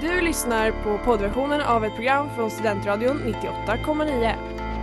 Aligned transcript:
Du 0.00 0.20
lyssnar 0.20 0.70
på 0.70 0.98
poddversionen 1.04 1.60
av 1.60 1.84
ett 1.84 1.94
program 1.94 2.28
från 2.34 2.50
Studentradion 2.50 3.22
98,9. 3.22 4.34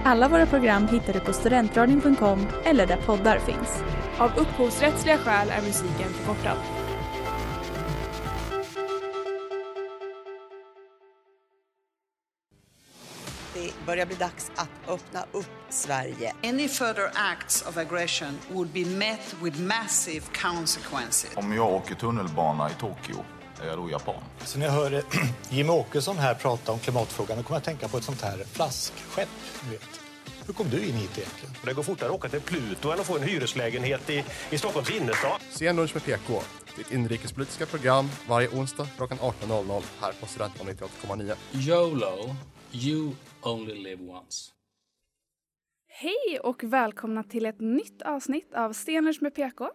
Alla 0.05 0.27
våra 0.27 0.45
program 0.45 0.87
hittar 0.87 1.13
du 1.13 1.19
på 1.19 1.33
studentradion.com 1.33 2.47
eller 2.63 2.87
där 2.87 2.97
poddar 2.97 3.39
finns. 3.39 3.83
Av 4.17 4.31
upphovsrättsliga 4.37 5.17
skäl 5.17 5.49
är 5.49 5.61
musiken 5.61 6.09
förkortad. 6.09 6.57
Det 13.53 13.85
börjar 13.85 14.05
bli 14.05 14.15
dags 14.15 14.51
att 14.55 14.89
öppna 14.89 15.25
upp 15.31 15.51
Sverige. 15.69 16.33
Any 16.43 16.67
further 16.67 17.11
acts 17.13 17.67
of 17.67 17.77
aggression 17.77 18.39
would 18.51 18.69
be 18.69 18.85
met 18.85 19.35
with 19.43 19.61
massive 19.61 20.25
consequences. 20.41 21.31
Om 21.35 21.53
jag 21.53 21.73
åker 21.73 21.95
tunnelbana 21.95 22.69
i 22.69 22.73
Tokyo, 22.73 23.25
är 23.63 23.67
jag 23.67 23.77
då 23.77 23.89
japan? 23.89 24.23
Så 24.45 24.59
när 24.59 24.65
jag 24.65 24.73
hör 24.73 25.03
Jimmie 25.49 25.71
Åkesson 25.71 26.17
här 26.17 26.33
prata 26.33 26.71
om 26.71 26.79
klimatfrågan, 26.79 27.37
då 27.37 27.43
kommer 27.43 27.55
jag 27.55 27.59
att 27.59 27.65
tänka 27.65 27.87
på 27.87 27.97
ett 27.97 28.03
sånt 28.03 28.21
här 28.21 28.37
flaskskepp. 28.37 29.29
Vet. 29.71 30.01
Hur 30.47 30.53
kom 30.53 30.69
du 30.69 30.87
in 30.87 30.93
hit 30.93 31.17
egentligen? 31.17 31.55
Det 31.65 31.73
går 31.73 31.83
fortare 31.83 32.09
att 32.09 32.15
åka 32.15 32.29
till 32.29 32.41
Pluto 32.41 32.91
än 32.91 32.99
att 32.99 33.05
få 33.05 33.17
en 33.17 33.23
hyreslägenhet 33.23 34.09
i, 34.09 34.23
i 34.49 34.57
Stockholms 34.57 34.89
innerstad. 34.89 35.41
Sen 35.49 35.75
lunch 35.75 35.93
med 35.93 36.05
PK, 36.05 36.41
ditt 36.77 36.91
inrikespolitiska 36.91 37.65
program 37.65 38.09
varje 38.27 38.49
onsdag 38.49 38.87
klockan 38.97 39.17
18.00 39.17 39.83
här 40.01 40.13
på 40.19 40.25
Studentradion 40.25 40.75
98,9. 40.75 41.35
YOLO, 41.53 42.35
you 42.71 43.11
only 43.41 43.73
live 43.73 44.03
once. 44.03 44.51
Hej 45.87 46.39
och 46.43 46.63
välkomna 46.63 47.23
till 47.23 47.45
ett 47.45 47.59
nytt 47.59 48.01
avsnitt 48.01 48.53
av 48.53 48.73
Stenlunch 48.73 49.21
med 49.21 49.35
PK. 49.35 49.69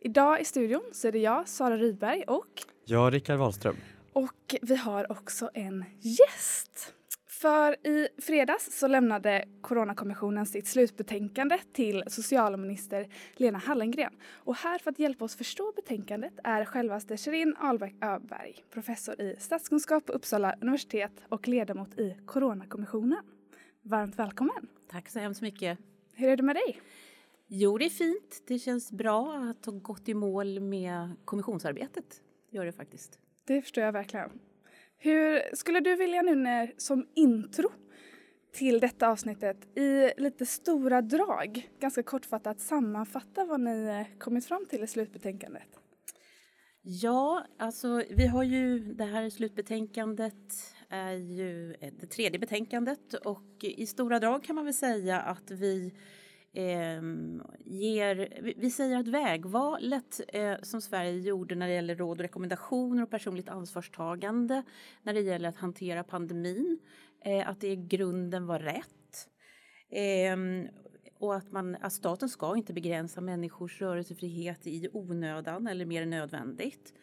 Idag 0.00 0.40
i 0.40 0.44
studion 0.44 0.82
så 0.92 1.08
är 1.08 1.12
det 1.12 1.18
jag, 1.18 1.48
Sara 1.48 1.76
Rydberg 1.76 2.24
och... 2.26 2.46
Jag, 2.90 3.14
Rickard 3.14 3.38
Wahlström. 3.38 3.76
Och 4.12 4.54
vi 4.62 4.76
har 4.76 5.12
också 5.12 5.50
en 5.54 5.84
gäst. 6.00 6.94
För 7.26 7.86
i 7.86 8.08
fredags 8.18 8.78
så 8.78 8.86
lämnade 8.86 9.44
Coronakommissionen 9.60 10.46
sitt 10.46 10.66
slutbetänkande 10.66 11.58
till 11.72 12.04
socialminister 12.06 13.08
Lena 13.36 13.58
Hallengren. 13.58 14.12
Och 14.32 14.56
här 14.56 14.78
för 14.78 14.90
att 14.90 14.98
hjälpa 14.98 15.24
oss 15.24 15.36
förstå 15.36 15.72
betänkandet 15.76 16.32
är 16.44 16.64
självaste 16.64 17.16
Shirin 17.16 17.56
Ahlbäck 17.60 17.94
Öberg, 18.00 18.64
professor 18.70 19.20
i 19.20 19.36
statskunskap 19.38 20.06
på 20.06 20.12
Uppsala 20.12 20.54
universitet 20.60 21.12
och 21.28 21.48
ledamot 21.48 21.98
i 21.98 22.16
Coronakommissionen. 22.26 23.24
Varmt 23.82 24.18
välkommen! 24.18 24.68
Tack 24.90 25.08
så 25.08 25.18
hemskt 25.18 25.42
mycket. 25.42 25.78
Hur 26.14 26.28
är 26.28 26.36
det 26.36 26.42
med 26.42 26.56
dig? 26.56 26.80
Jo, 27.46 27.78
det 27.78 27.84
är 27.84 27.90
fint. 27.90 28.42
Det 28.46 28.58
känns 28.58 28.92
bra 28.92 29.34
att 29.34 29.66
ha 29.66 29.72
gått 29.72 30.08
i 30.08 30.14
mål 30.14 30.60
med 30.60 31.16
kommissionsarbetet. 31.24 32.22
Gör 32.50 32.64
det 32.64 32.72
faktiskt. 32.72 33.18
Det 33.44 33.62
förstår 33.62 33.84
jag 33.84 33.92
verkligen. 33.92 34.30
Hur 34.98 35.56
skulle 35.56 35.80
du 35.80 35.96
vilja 35.96 36.22
nu 36.22 36.34
när, 36.34 36.74
som 36.76 37.06
intro 37.14 37.70
till 38.52 38.80
detta 38.80 39.08
avsnittet 39.08 39.78
i 39.78 40.10
lite 40.16 40.46
stora 40.46 41.02
drag, 41.02 41.70
ganska 41.80 42.02
kortfattat 42.02 42.60
sammanfatta 42.60 43.44
vad 43.44 43.60
ni 43.60 44.06
kommit 44.18 44.46
fram 44.46 44.66
till 44.66 44.82
i 44.82 44.86
slutbetänkandet? 44.86 45.80
Ja, 46.82 47.46
alltså 47.58 48.02
vi 48.10 48.26
har 48.26 48.42
ju 48.42 48.78
det 48.78 49.04
här 49.04 49.30
slutbetänkandet 49.30 50.74
är 50.88 51.12
ju 51.12 51.76
det 52.00 52.06
tredje 52.06 52.38
betänkandet 52.38 53.14
och 53.14 53.64
i 53.64 53.86
stora 53.86 54.20
drag 54.20 54.44
kan 54.44 54.54
man 54.54 54.64
väl 54.64 54.74
säga 54.74 55.20
att 55.20 55.50
vi 55.50 55.94
eh, 56.52 57.02
ger, 57.64 58.42
vi 58.56 58.70
säger 58.70 58.96
att 58.96 59.08
vägvalet 59.08 60.20
eh, 60.28 60.54
som 60.62 60.80
Sverige 60.80 61.20
gjorde 61.20 61.54
när 61.54 61.68
det 61.68 61.74
gäller 61.74 61.96
råd 61.96 62.18
och 62.18 62.22
rekommendationer 62.22 63.02
och 63.02 63.10
personligt 63.10 63.48
ansvarstagande 63.48 64.62
när 65.02 65.14
det 65.14 65.20
gäller 65.20 65.48
att 65.48 65.56
hantera 65.56 66.04
pandemin, 66.04 66.78
eh, 67.24 67.48
att 67.48 67.60
det 67.60 67.68
i 67.68 67.76
grunden 67.76 68.46
var 68.46 68.58
rätt. 68.58 69.28
Ehm, 69.90 70.68
och 71.18 71.36
att, 71.36 71.52
man, 71.52 71.76
att 71.80 71.92
staten 71.92 72.28
ska 72.28 72.56
inte 72.56 72.72
begränsa 72.72 73.20
människors 73.20 73.80
rörelsefrihet 73.80 74.66
i 74.66 74.88
onödan 74.92 75.66
eller 75.66 75.84
mer 75.84 76.02
än 76.02 76.10
nödvändigt. 76.10 76.94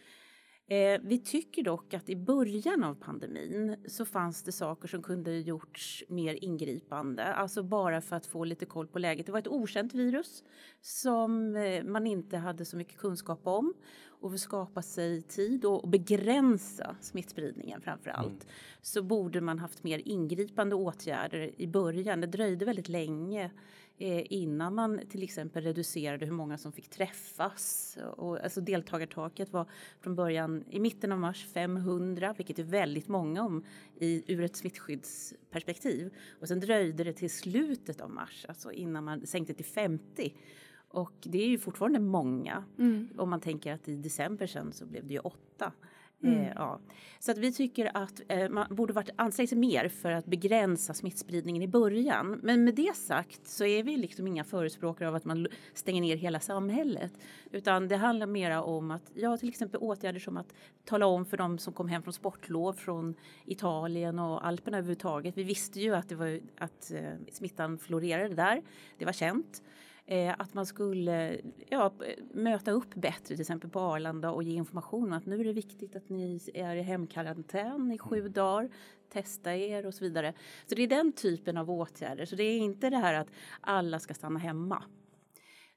Eh, 0.69 1.01
vi 1.03 1.19
tycker 1.19 1.63
dock 1.63 1.93
att 1.93 2.09
i 2.09 2.15
början 2.15 2.83
av 2.83 2.95
pandemin 2.95 3.75
så 3.87 4.05
fanns 4.05 4.43
det 4.43 4.51
saker 4.51 4.87
som 4.87 5.03
kunde 5.03 5.31
gjorts 5.31 6.03
mer 6.09 6.43
ingripande, 6.43 7.23
alltså 7.23 7.63
bara 7.63 8.01
för 8.01 8.15
att 8.15 8.25
få 8.25 8.43
lite 8.43 8.65
koll 8.65 8.87
på 8.87 8.99
läget. 8.99 9.25
Det 9.25 9.31
var 9.31 9.39
ett 9.39 9.47
okänt 9.47 9.93
virus 9.93 10.43
som 10.81 11.55
eh, 11.55 11.83
man 11.83 12.07
inte 12.07 12.37
hade 12.37 12.65
så 12.65 12.77
mycket 12.77 12.97
kunskap 12.97 13.47
om 13.47 13.73
och 14.19 14.29
för 14.29 14.35
att 14.35 14.41
skapa 14.41 14.81
sig 14.81 15.21
tid 15.21 15.65
och 15.65 15.89
begränsa 15.89 16.95
smittspridningen 17.01 17.81
framför 17.81 18.09
allt 18.09 18.43
mm. 18.43 18.47
så 18.81 19.03
borde 19.03 19.41
man 19.41 19.59
haft 19.59 19.83
mer 19.83 20.01
ingripande 20.05 20.75
åtgärder 20.75 21.51
i 21.57 21.67
början. 21.67 22.21
Det 22.21 22.27
dröjde 22.27 22.65
väldigt 22.65 22.89
länge 22.89 23.51
innan 23.99 24.75
man 24.75 24.99
till 25.09 25.23
exempel 25.23 25.63
reducerade 25.63 26.25
hur 26.25 26.33
många 26.33 26.57
som 26.57 26.71
fick 26.71 26.89
träffas. 26.89 27.97
Och, 28.17 28.43
alltså 28.43 28.61
deltagartaket 28.61 29.53
var 29.53 29.65
från 29.99 30.15
början 30.15 30.63
i 30.69 30.79
mitten 30.79 31.11
av 31.11 31.19
mars 31.19 31.47
500, 31.53 32.33
vilket 32.37 32.59
är 32.59 32.63
väldigt 32.63 33.07
många 33.07 33.43
om 33.43 33.63
i, 33.99 34.33
ur 34.33 34.43
ett 34.43 34.55
smittskyddsperspektiv. 34.55 36.13
Och 36.39 36.47
sen 36.47 36.59
dröjde 36.59 37.03
det 37.03 37.13
till 37.13 37.29
slutet 37.31 38.01
av 38.01 38.09
mars, 38.09 38.45
alltså 38.49 38.71
innan 38.71 39.03
man 39.03 39.27
sänkte 39.27 39.53
till 39.53 39.65
50. 39.65 40.33
Och 40.89 41.13
det 41.23 41.43
är 41.43 41.47
ju 41.47 41.57
fortfarande 41.57 41.99
många. 41.99 42.63
Mm. 42.77 43.09
Om 43.17 43.29
man 43.29 43.41
tänker 43.41 43.73
att 43.73 43.87
i 43.87 43.95
december 43.95 44.47
sen 44.47 44.73
så 44.73 44.85
blev 44.85 45.07
det 45.07 45.13
ju 45.13 45.19
åtta. 45.19 45.71
Mm. 46.23 46.39
Eh, 46.39 46.51
ja. 46.55 46.79
Så 47.19 47.31
att 47.31 47.37
vi 47.37 47.51
tycker 47.51 47.91
att 47.97 48.21
eh, 48.27 48.49
man 48.49 48.75
borde 48.75 48.93
varit 48.93 49.09
ansträngt 49.15 49.49
sig 49.49 49.57
mer 49.57 49.89
för 49.89 50.11
att 50.11 50.25
begränsa 50.25 50.93
smittspridningen 50.93 51.63
i 51.63 51.67
början. 51.67 52.39
Men 52.43 52.63
med 52.63 52.75
det 52.75 52.95
sagt 52.95 53.47
så 53.47 53.65
är 53.65 53.83
vi 53.83 53.97
liksom 53.97 54.27
inga 54.27 54.43
förespråkare 54.43 55.07
av 55.07 55.15
att 55.15 55.25
man 55.25 55.47
stänger 55.73 56.01
ner 56.01 56.15
hela 56.15 56.39
samhället. 56.39 57.11
Utan 57.51 57.87
det 57.87 57.95
handlar 57.95 58.27
mera 58.27 58.63
om 58.63 58.91
att, 58.91 59.11
ja 59.13 59.37
till 59.37 59.49
exempel 59.49 59.79
åtgärder 59.79 60.19
som 60.19 60.37
att 60.37 60.53
tala 60.85 61.05
om 61.05 61.25
för 61.25 61.37
dem 61.37 61.57
som 61.57 61.73
kom 61.73 61.87
hem 61.87 62.03
från 62.03 62.13
sportlov 62.13 62.73
från 62.73 63.15
Italien 63.45 64.19
och 64.19 64.47
Alperna 64.47 64.77
överhuvudtaget. 64.77 65.37
Vi 65.37 65.43
visste 65.43 65.79
ju 65.79 65.95
att, 65.95 66.09
det 66.09 66.15
var, 66.15 66.39
att 66.57 66.91
eh, 66.91 67.13
smittan 67.31 67.77
florerade 67.77 68.35
där. 68.35 68.61
Det 68.97 69.05
var 69.05 69.13
känt. 69.13 69.61
Eh, 70.09 70.35
att 70.37 70.53
man 70.53 70.65
skulle 70.65 71.41
ja, 71.69 71.93
möta 72.33 72.71
upp 72.71 72.95
bättre 72.95 73.35
till 73.35 73.41
exempel 73.41 73.69
på 73.69 73.79
Arlanda 73.79 74.31
och 74.31 74.43
ge 74.43 74.55
information 74.55 75.03
om 75.03 75.13
att 75.13 75.25
nu 75.25 75.39
är 75.39 75.43
det 75.43 75.53
viktigt 75.53 75.95
att 75.95 76.09
ni 76.09 76.39
är 76.53 76.75
i 76.75 76.81
hemkarantän 76.81 77.91
i 77.91 77.97
sju 77.97 78.19
mm. 78.19 78.31
dagar, 78.31 78.69
testa 79.09 79.55
er 79.55 79.85
och 79.85 79.93
så 79.93 80.03
vidare. 80.03 80.33
Så 80.65 80.75
det 80.75 80.83
är 80.83 80.87
den 80.87 81.11
typen 81.11 81.57
av 81.57 81.71
åtgärder. 81.71 82.25
Så 82.25 82.35
det 82.35 82.43
är 82.43 82.57
inte 82.57 82.89
det 82.89 82.97
här 82.97 83.13
att 83.13 83.27
alla 83.61 83.99
ska 83.99 84.13
stanna 84.13 84.39
hemma. 84.39 84.83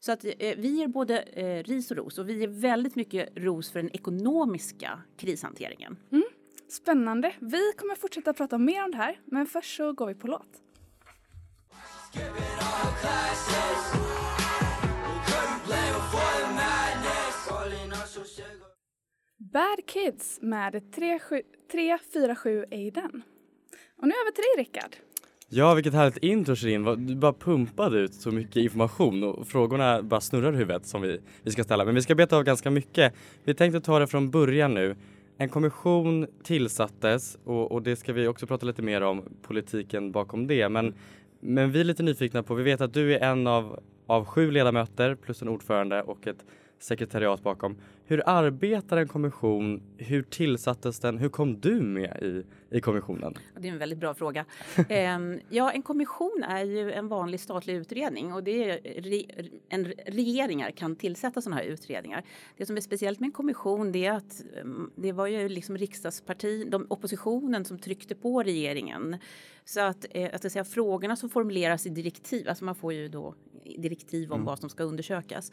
Så 0.00 0.12
att 0.12 0.24
eh, 0.24 0.32
vi 0.38 0.69
ger 0.69 0.88
både 0.88 1.22
eh, 1.22 1.62
ris 1.62 1.90
och 1.90 1.96
ros 1.96 2.19
och 2.19 2.28
vi 2.28 2.38
ger 2.40 2.48
väldigt 2.48 2.96
mycket 2.96 3.28
ros 3.36 3.70
för 3.70 3.82
den 3.82 3.94
ekonomiska 3.94 5.02
krishanteringen. 5.16 5.96
Mm. 6.12 6.24
Spännande. 6.69 7.34
Vi 7.38 7.72
kommer 7.76 7.94
fortsätta 7.94 8.32
prata 8.32 8.58
mer 8.58 8.84
om 8.84 8.90
det 8.90 8.96
här, 8.96 9.20
men 9.24 9.46
först 9.46 9.76
så 9.76 9.92
går 9.92 10.06
vi 10.06 10.14
på 10.14 10.26
låt. 10.26 10.62
Bad 19.53 19.87
Kids 19.87 20.38
med 20.43 20.93
347 20.94 22.65
Aiden. 22.70 23.22
Och 23.97 24.09
nu 24.09 24.15
över 24.15 24.32
till 24.32 24.43
dig 24.43 24.65
Rickard. 24.65 24.97
Ja, 25.49 25.75
vilket 25.75 25.94
härligt 25.94 26.16
intro 26.16 26.56
Shirin. 26.56 27.06
Du 27.06 27.15
bara 27.16 27.32
pumpade 27.32 27.99
ut 27.99 28.15
så 28.15 28.31
mycket 28.31 28.56
information 28.56 29.25
och 29.25 29.49
frågorna 29.49 30.03
bara 30.03 30.20
snurrar 30.20 30.53
i 30.53 30.56
huvudet 30.56 30.87
som 30.87 31.03
vi, 31.03 31.20
vi 31.43 31.50
ska 31.50 31.65
ställa. 31.65 31.84
Men 31.84 31.94
vi 31.94 32.03
ska 32.03 32.15
beta 32.15 32.37
av 32.37 32.44
ganska 32.44 32.70
mycket. 32.70 33.15
Vi 33.44 33.54
tänkte 33.54 33.81
ta 33.81 33.99
det 33.99 34.06
från 34.06 34.31
början 34.31 34.75
nu. 34.75 34.97
En 35.37 35.49
kommission 35.49 36.26
tillsattes 36.43 37.38
och, 37.44 37.73
och 37.73 37.82
det 37.82 37.96
ska 37.96 38.12
vi 38.12 38.26
också 38.26 38.46
prata 38.46 38.67
lite 38.67 38.82
mer 38.82 39.00
om, 39.00 39.23
politiken 39.43 40.12
bakom 40.12 40.46
det. 40.46 40.69
Men, 40.69 40.94
men 41.40 41.70
vi 41.72 41.81
är 41.81 41.84
lite 41.84 42.02
nyfikna 42.02 42.42
på, 42.42 42.54
vi 42.54 42.62
vet 42.62 42.81
att 42.81 42.94
du 42.94 43.14
är 43.14 43.20
en 43.20 43.46
av, 43.46 43.82
av 44.06 44.25
sju 44.25 44.50
ledamöter 44.50 45.14
plus 45.14 45.42
en 45.42 45.48
ordförande 45.48 46.02
och 46.02 46.26
ett 46.26 46.44
sekretariat 46.81 47.43
bakom. 47.43 47.77
Hur 48.05 48.23
arbetar 48.27 48.97
en 48.97 49.09
kommission? 49.09 49.82
Hur 49.97 50.23
tillsattes 50.23 51.00
den? 51.00 51.19
Hur 51.19 51.29
kom 51.29 51.61
du 51.61 51.81
med 51.81 52.23
i, 52.23 52.44
i 52.77 52.81
kommissionen? 52.81 53.35
Det 53.59 53.69
är 53.69 53.73
en 53.73 53.79
väldigt 53.79 53.99
bra 53.99 54.15
fråga. 54.15 54.44
um, 54.77 55.41
ja, 55.49 55.71
en 55.71 55.82
kommission 55.82 56.44
är 56.49 56.65
ju 56.65 56.93
en 56.93 57.09
vanlig 57.09 57.41
statlig 57.41 57.75
utredning 57.75 58.32
och 58.32 58.44
det 58.44 58.71
är 58.71 59.03
re, 59.03 59.25
en, 59.69 59.85
regeringar 60.06 60.71
kan 60.71 60.97
tillsätta 60.97 61.41
sådana 61.41 61.62
här 61.62 61.69
utredningar. 61.69 62.25
Det 62.56 62.67
som 62.67 62.77
är 62.77 62.81
speciellt 62.81 63.21
med 63.21 63.27
en 63.27 63.32
kommission 63.32 63.93
det 63.93 64.06
är 64.06 64.12
att 64.12 64.43
um, 64.62 64.91
det 64.97 65.12
var 65.12 65.27
ju 65.27 65.49
liksom 65.49 65.77
riksdagsparti, 65.79 66.71
de, 66.71 66.87
oppositionen 66.91 67.65
som 67.65 67.79
tryckte 67.79 68.15
på 68.15 68.43
regeringen. 68.43 69.17
Så 69.65 69.81
att, 69.81 70.06
eh, 70.11 70.31
att 70.32 70.53
säga, 70.53 70.65
frågorna 70.65 71.17
som 71.17 71.31
formuleras 71.31 71.87
i 71.87 71.88
direktiv, 71.88 72.49
alltså 72.49 72.65
man 72.65 72.75
får 72.75 72.93
ju 72.93 73.09
då 73.09 73.35
direktiv 73.79 74.32
om 74.32 74.37
mm. 74.37 74.47
vad 74.47 74.59
som 74.59 74.71
ska 74.71 74.82
undersökas. 74.82 75.53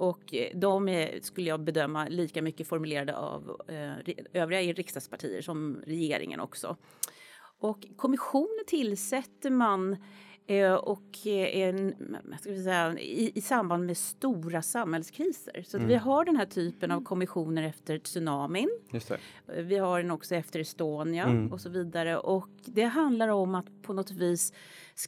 Och 0.00 0.34
eh, 0.34 0.58
de 0.58 0.88
är, 0.88 1.18
skulle 1.22 1.48
jag 1.48 1.60
bedöma 1.60 2.08
lika 2.08 2.42
mycket 2.42 2.66
formulerade 2.68 3.16
av 3.16 3.60
eh, 3.68 4.14
övriga 4.42 4.72
riksdagspartier 4.72 5.42
som 5.42 5.82
regeringen 5.86 6.40
också. 6.40 6.76
Och 7.60 7.86
kommissioner 7.96 8.64
tillsätter 8.66 9.50
man 9.50 9.96
eh, 10.46 10.72
och 10.74 11.26
eh, 11.26 11.58
en, 11.60 11.94
ska 12.40 12.50
vi 12.50 12.62
säga, 12.62 12.98
i, 12.98 13.32
i 13.34 13.40
samband 13.40 13.86
med 13.86 13.96
stora 13.96 14.62
samhällskriser. 14.62 15.62
Så 15.66 15.76
Mm. 15.76 15.88
vi 15.88 15.94
har 15.94 16.24
den 16.24 16.36
här 16.36 16.46
typen 16.46 16.90
av 16.90 17.04
kommissioner 17.04 17.62
efter 17.62 17.98
tsunamin. 17.98 18.70
Vi 19.46 19.76
har 19.78 20.02
den 20.02 20.10
också 20.10 20.34
efter 20.34 20.60
Estonia 20.60 21.24
Mm. 21.24 21.52
och 21.52 21.60
så 21.60 21.68
vidare. 21.68 22.18
Och 22.18 22.48
det 22.64 22.82
handlar 22.84 23.28
om 23.28 23.54
att 23.54 23.82
på 23.82 23.92
något 23.92 24.10
vis 24.10 24.52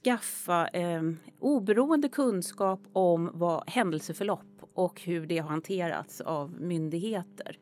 skaffa 0.05 0.69
eh, 0.69 1.03
oberoende 1.39 2.09
kunskap 2.09 2.81
om 2.93 3.31
vad 3.35 3.71
händelseförlopp 3.71 4.45
och 4.75 5.01
hur 5.01 5.27
det 5.27 5.39
har 5.39 5.49
hanterats 5.49 6.21
av 6.21 6.61
myndigheter. 6.61 7.59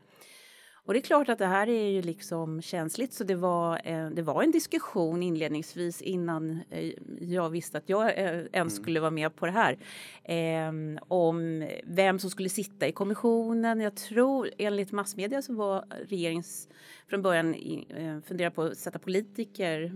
Och 0.85 0.95
det 0.95 0.99
är 1.01 1.03
klart 1.03 1.29
att 1.29 1.39
det 1.39 1.47
här 1.47 1.69
är 1.69 1.91
ju 1.91 2.03
liksom 2.03 2.63
känsligt 2.63 3.13
så 3.13 3.25
det 3.25 3.35
var, 3.35 3.81
eh, 3.85 4.11
det 4.11 4.23
var 4.23 4.43
en 4.43 4.51
diskussion 4.51 5.23
inledningsvis 5.23 6.03
innan 6.03 6.61
eh, 6.71 6.93
jag 7.21 7.51
visste 7.51 7.79
att 7.79 7.89
jag 7.89 8.19
eh, 8.19 8.41
ens 8.53 8.77
skulle 8.77 9.01
vara 9.01 9.11
med 9.11 9.37
på 9.37 9.47
det 9.47 9.53
här. 9.53 9.79
Eh, 10.25 10.73
om 11.09 11.69
vem 11.85 12.19
som 12.19 12.31
skulle 12.31 12.49
sitta 12.49 12.89
i 12.89 12.93
kommissionen. 12.93 13.81
Jag 13.81 13.97
tror 13.97 14.51
enligt 14.59 14.93
massmedia 14.93 15.43
så 15.43 15.55
var 15.55 15.85
regeringens 16.09 16.69
från 17.09 17.23
början 17.23 17.55
eh, 17.55 18.21
funderade 18.21 18.55
på 18.55 18.63
att 18.63 18.79
sätta 18.79 18.99
politiker 18.99 19.93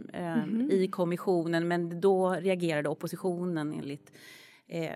Mhm. 0.46 0.70
i 0.70 0.88
kommissionen 0.88 1.68
men 1.68 2.00
då 2.00 2.30
reagerade 2.30 2.88
oppositionen 2.88 3.72
enligt 3.72 4.12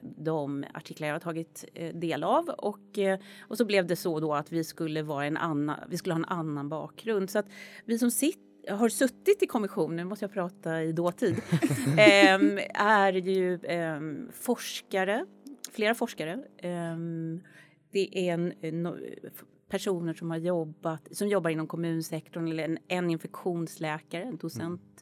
de 0.02 0.64
artiklar 0.74 1.08
jag 1.08 1.14
har 1.14 1.20
tagit 1.20 1.64
eh, 1.74 1.94
del 1.94 2.24
av. 2.24 2.48
Och, 2.48 2.98
eh, 2.98 3.18
och 3.40 3.56
så 3.56 3.64
blev 3.64 3.86
det 3.86 3.96
så 3.96 4.20
då 4.20 4.34
att 4.34 4.52
vi 4.52 4.64
skulle, 4.64 5.02
vara 5.02 5.26
en 5.26 5.36
annan, 5.36 5.80
vi 5.88 5.96
skulle 5.96 6.14
ha 6.14 6.18
en 6.18 6.24
annan 6.24 6.68
bakgrund. 6.68 7.30
Så 7.30 7.38
att 7.38 7.46
vi 7.84 7.98
som 7.98 8.10
sitter 8.10 8.48
har 8.70 8.88
suttit 8.88 9.42
i 9.42 9.46
kommissionen, 9.46 9.96
nu 9.96 10.04
måste 10.04 10.24
jag 10.24 10.32
prata 10.32 10.82
i 10.82 10.92
dåtid, 10.92 11.36
ehm, 11.98 12.58
är 12.74 13.12
ju 13.12 13.60
ehm, 13.64 14.28
forskare, 14.32 15.26
flera 15.72 15.94
forskare. 15.94 16.44
Ehm, 16.58 17.40
det 17.92 18.28
är 18.28 18.52
en, 18.60 18.96
personer 19.68 20.14
som 20.14 20.30
har 20.30 20.38
jobbat, 20.38 21.08
som 21.10 21.28
jobbar 21.28 21.50
inom 21.50 21.66
kommunsektorn 21.66 22.48
eller 22.48 22.64
en, 22.64 22.78
en 22.88 23.10
infektionsläkare, 23.10 24.22
en 24.22 24.36
docent 24.36 24.97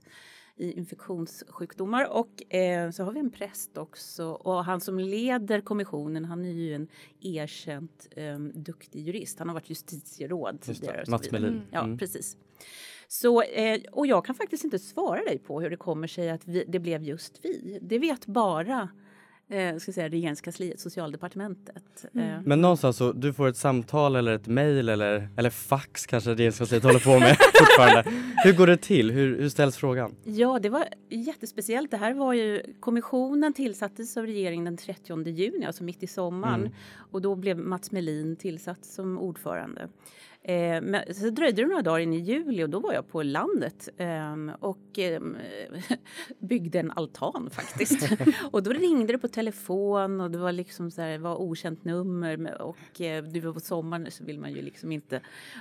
i 0.58 0.73
infektionssjukdomar 0.73 2.17
och 2.17 2.55
eh, 2.55 2.91
så 2.91 3.05
har 3.05 3.12
vi 3.12 3.20
en 3.20 3.31
präst 3.31 3.76
också 3.79 4.25
och 4.26 4.64
han 4.64 4.81
som 4.81 4.99
leder 4.99 5.61
kommissionen 5.61 6.25
han 6.25 6.44
är 6.44 6.50
ju 6.53 6.75
en 6.75 6.88
erkänt 7.20 8.08
eh, 8.11 8.38
duktig 8.38 9.06
jurist. 9.06 9.38
Han 9.38 9.49
har 9.49 9.55
varit 9.55 9.70
justitieråd 9.70 10.61
tidigare. 10.61 11.05
Mats. 11.08 11.31
Melin. 11.31 11.62
Ja, 11.70 11.85
Mm. 11.85 11.99
precis. 11.99 12.37
Så, 13.08 13.43
eh, 13.43 13.81
och 13.93 14.06
jag 14.06 14.25
kan 14.25 14.35
faktiskt 14.35 14.64
inte 14.64 14.79
svara 14.79 15.20
dig 15.25 15.38
på 15.38 15.61
hur 15.61 15.70
det 15.70 15.76
kommer 15.76 16.06
sig 16.06 16.31
att 16.31 16.47
vi, 16.49 16.64
det 16.69 16.79
blev 16.79 17.03
just 17.03 17.38
vi. 17.44 17.79
Det 17.82 17.99
vet 17.99 18.26
bara 18.26 18.88
eh, 19.50 19.76
ska 19.76 19.93
säga, 19.93 20.08
regeringskansliet, 20.08 20.81
socialdepartementet. 20.81 22.04
Eh, 22.14 22.40
Men 22.44 22.60
någonstans 22.60 22.96
så, 22.96 23.12
du 23.12 23.32
får 23.32 23.48
ett 23.48 23.56
samtal 23.56 24.16
eller 24.16 24.34
ett 24.34 24.46
mejl 24.46 24.88
eller, 24.88 25.28
eller 25.37 25.50
fax 25.50 26.06
kanske 26.06 26.31
regeringskansliet 26.31 26.82
håller 26.82 26.98
på 26.98 27.19
med 27.19 27.37
fortfarande. 27.58 28.10
Hur 28.44 28.52
går 28.52 28.66
det 28.66 28.76
till? 28.76 29.10
Hur, 29.10 29.38
hur 29.38 29.48
ställs 29.48 29.76
frågan? 29.76 30.14
Ja, 30.25 30.58
det 30.58 30.69
var 30.69 30.84
jättespeciellt. 31.10 31.90
Det 31.90 31.96
här 31.96 32.14
var 32.14 32.32
ju 32.32 32.62
kommissionen 32.81 33.52
tillsattes 33.52 34.16
av 34.16 34.26
regeringen 34.26 34.64
den 34.64 34.76
30 34.76 35.28
juni, 35.31 35.66
alltså 35.66 35.84
mitt 35.84 36.02
i 36.02 36.06
sommaren. 36.06 36.60
Mm. 36.60 36.72
Och 37.10 37.22
då 37.22 37.34
blev 37.34 37.58
Mats 37.58 37.93
Melin 37.93 38.37
tillsatt 38.37 38.84
som 38.84 39.19
ordförande. 39.19 39.88
Eh, 40.48 40.82
men 40.82 41.14
så 41.14 41.31
dröjde 41.31 41.62
det 41.62 41.69
några 41.69 41.82
dagar 41.82 41.98
in 41.98 42.12
i 42.12 42.19
juli 42.19 42.64
och 42.64 42.70
då 42.70 42.81
var 42.81 42.93
jag 42.93 43.08
på 43.08 43.22
landet 43.22 43.88
ehm, 43.96 44.52
och 44.60 44.98
ehm, 44.98 45.37
byggde 46.38 46.81
en 46.81 46.90
altan 46.90 47.50
faktiskt. 47.50 48.08
och 48.50 48.62
då 48.62 48.70
ringde 48.70 49.12
det 49.12 49.19
på 49.19 49.28
telefon 49.28 50.20
och 50.20 50.31
det 50.31 50.38
var 50.38 50.52
liksom 50.52 50.90
så 50.90 51.02
här, 51.02 51.10
det 51.10 51.19
var 51.19 51.37
okänt 51.37 51.84
nummer 51.84 52.62
och 52.62 53.00
eh, 53.00 53.25
var 53.25 53.52
på 53.52 53.60
sommaren 53.60 54.10
så 54.10 54.25
vill 54.25 54.38
man 54.38 54.52
ju 54.52 54.62
liksom 54.62 54.93
inte 54.93 55.20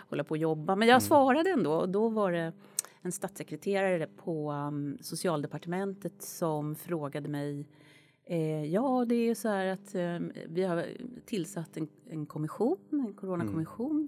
hålla 0.10 0.24
på 0.24 0.32
och 0.32 0.38
jobba. 0.38 0.76
Men 0.76 0.88
jag 0.88 1.02
svarade 1.02 1.50
ändå 1.50 1.74
och 1.74 1.90
då 1.90 2.10
var 2.10 2.32
det 2.32 2.54
en 3.02 3.12
statssekreterare 3.12 4.08
på 4.08 4.52
um, 4.52 4.98
socialdepartementet 5.02 6.22
som 6.22 6.76
frågade 6.76 7.30
mig 7.30 7.66
eh, 8.26 8.66
Ja, 8.66 9.06
det 9.06 9.16
är 9.16 9.36
så 9.36 9.50
här 9.50 9.66
att 9.66 9.96
eh, 9.96 10.20
vi 10.48 10.64
har 10.64 10.86
tillsatt 11.26 11.78
en, 11.78 11.88
en 12.10 12.26
kommission, 12.26 12.78
en 12.92 13.14
coronakommission. 13.14 14.08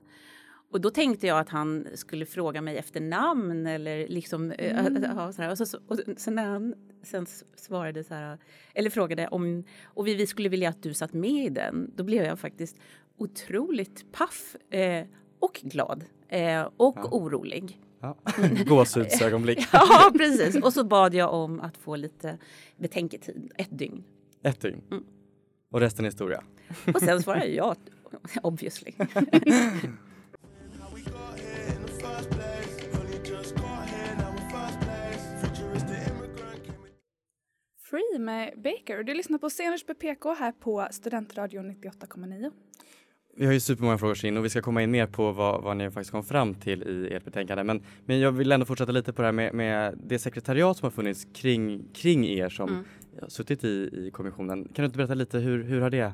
Och 0.71 0.81
då 0.81 0.89
tänkte 0.89 1.27
jag 1.27 1.39
att 1.39 1.49
han 1.49 1.87
skulle 1.95 2.25
fråga 2.25 2.61
mig 2.61 2.77
efter 2.77 3.01
namn 3.01 3.67
eller 3.67 4.07
liksom... 4.07 4.51
eh, 4.51 4.85
Mm. 4.85 5.03
ja. 5.37 5.51
Och, 5.51 5.57
så, 5.57 5.79
och 5.87 5.99
sen 6.17 6.35
när 6.35 6.45
han 6.45 6.75
sen 7.03 7.25
svarade 7.55 8.03
så 8.03 8.13
här, 8.13 8.37
eller 8.73 8.89
frågade 8.89 9.27
om 9.27 9.63
och 9.85 10.07
vi, 10.07 10.15
vi 10.15 10.27
skulle 10.27 10.49
vilja 10.49 10.69
att 10.69 10.83
du 10.83 10.93
satt 10.93 11.13
med 11.13 11.45
i 11.45 11.49
den, 11.49 11.91
då 11.95 12.03
blev 12.03 12.23
jag 12.23 12.39
faktiskt 12.39 12.77
otroligt 13.17 14.05
paff 14.11 14.55
eh, 14.69 15.05
och 15.39 15.59
glad 15.63 16.03
eh, 16.29 16.61
och 16.77 16.97
Ja. 16.97 17.09
orolig. 17.11 17.81
Ja. 17.99 18.17
Gåshudsögonblick. 18.65 19.67
ja, 19.73 20.11
precis. 20.17 20.63
Och 20.63 20.73
så 20.73 20.83
bad 20.83 21.13
jag 21.13 21.33
om 21.33 21.59
att 21.61 21.77
få 21.77 21.95
lite 21.95 22.37
betänketid, 22.77 23.51
ett 23.57 23.77
dygn. 23.77 24.03
Ett 24.43 24.61
dygn. 24.61 24.81
Mm. 24.91 25.03
Och 25.71 25.79
resten 25.79 26.05
är 26.05 26.09
historia. 26.09 26.43
Och 26.93 27.01
sen 27.01 27.21
svarade 27.23 27.47
jag 27.47 27.75
ja, 28.11 28.41
obviously. 28.43 28.91
Free 37.89 38.19
med 38.19 38.53
Baker. 38.57 39.03
Du 39.03 39.13
lyssnar 39.13 39.37
på 39.37 39.49
Sceners 39.49 39.83
på 39.85 39.93
PK 39.93 40.33
här 40.33 40.51
på 40.51 40.87
Studentradion 40.91 41.71
98,9. 41.71 42.51
Vi 43.35 43.45
har 43.45 43.53
ju 43.53 43.59
supermånga 43.59 43.97
frågor 43.97 44.25
in 44.25 44.37
och 44.37 44.45
vi 44.45 44.49
ska 44.49 44.61
komma 44.61 44.83
in 44.83 44.91
mer 44.91 45.07
på 45.07 45.31
vad, 45.31 45.63
vad 45.63 45.77
ni 45.77 45.91
faktiskt 45.91 46.11
kom 46.11 46.23
fram 46.23 46.55
till 46.55 46.83
i 46.83 47.13
ert 47.13 47.25
betänkande. 47.25 47.63
Men, 47.63 47.83
men 48.05 48.19
jag 48.19 48.31
vill 48.31 48.51
ändå 48.51 48.65
fortsätta 48.65 48.91
lite 48.91 49.13
på 49.13 49.21
det 49.21 49.27
här 49.27 49.33
med, 49.33 49.53
med 49.53 49.99
det 50.03 50.19
sekretariat 50.19 50.77
som 50.77 50.85
har 50.85 50.91
funnits 50.91 51.27
kring, 51.33 51.89
kring 51.93 52.25
er 52.27 52.49
som 52.49 52.69
Mm. 52.69 53.29
suttit 53.29 53.63
i, 53.63 53.89
i 53.93 54.11
kommissionen. 54.13 54.63
Kan 54.63 54.83
du 54.83 54.85
inte 54.85 54.97
berätta 54.97 55.13
lite 55.13 55.39
hur, 55.39 55.63
hur 55.63 55.81
har 55.81 55.89
det 55.89 56.13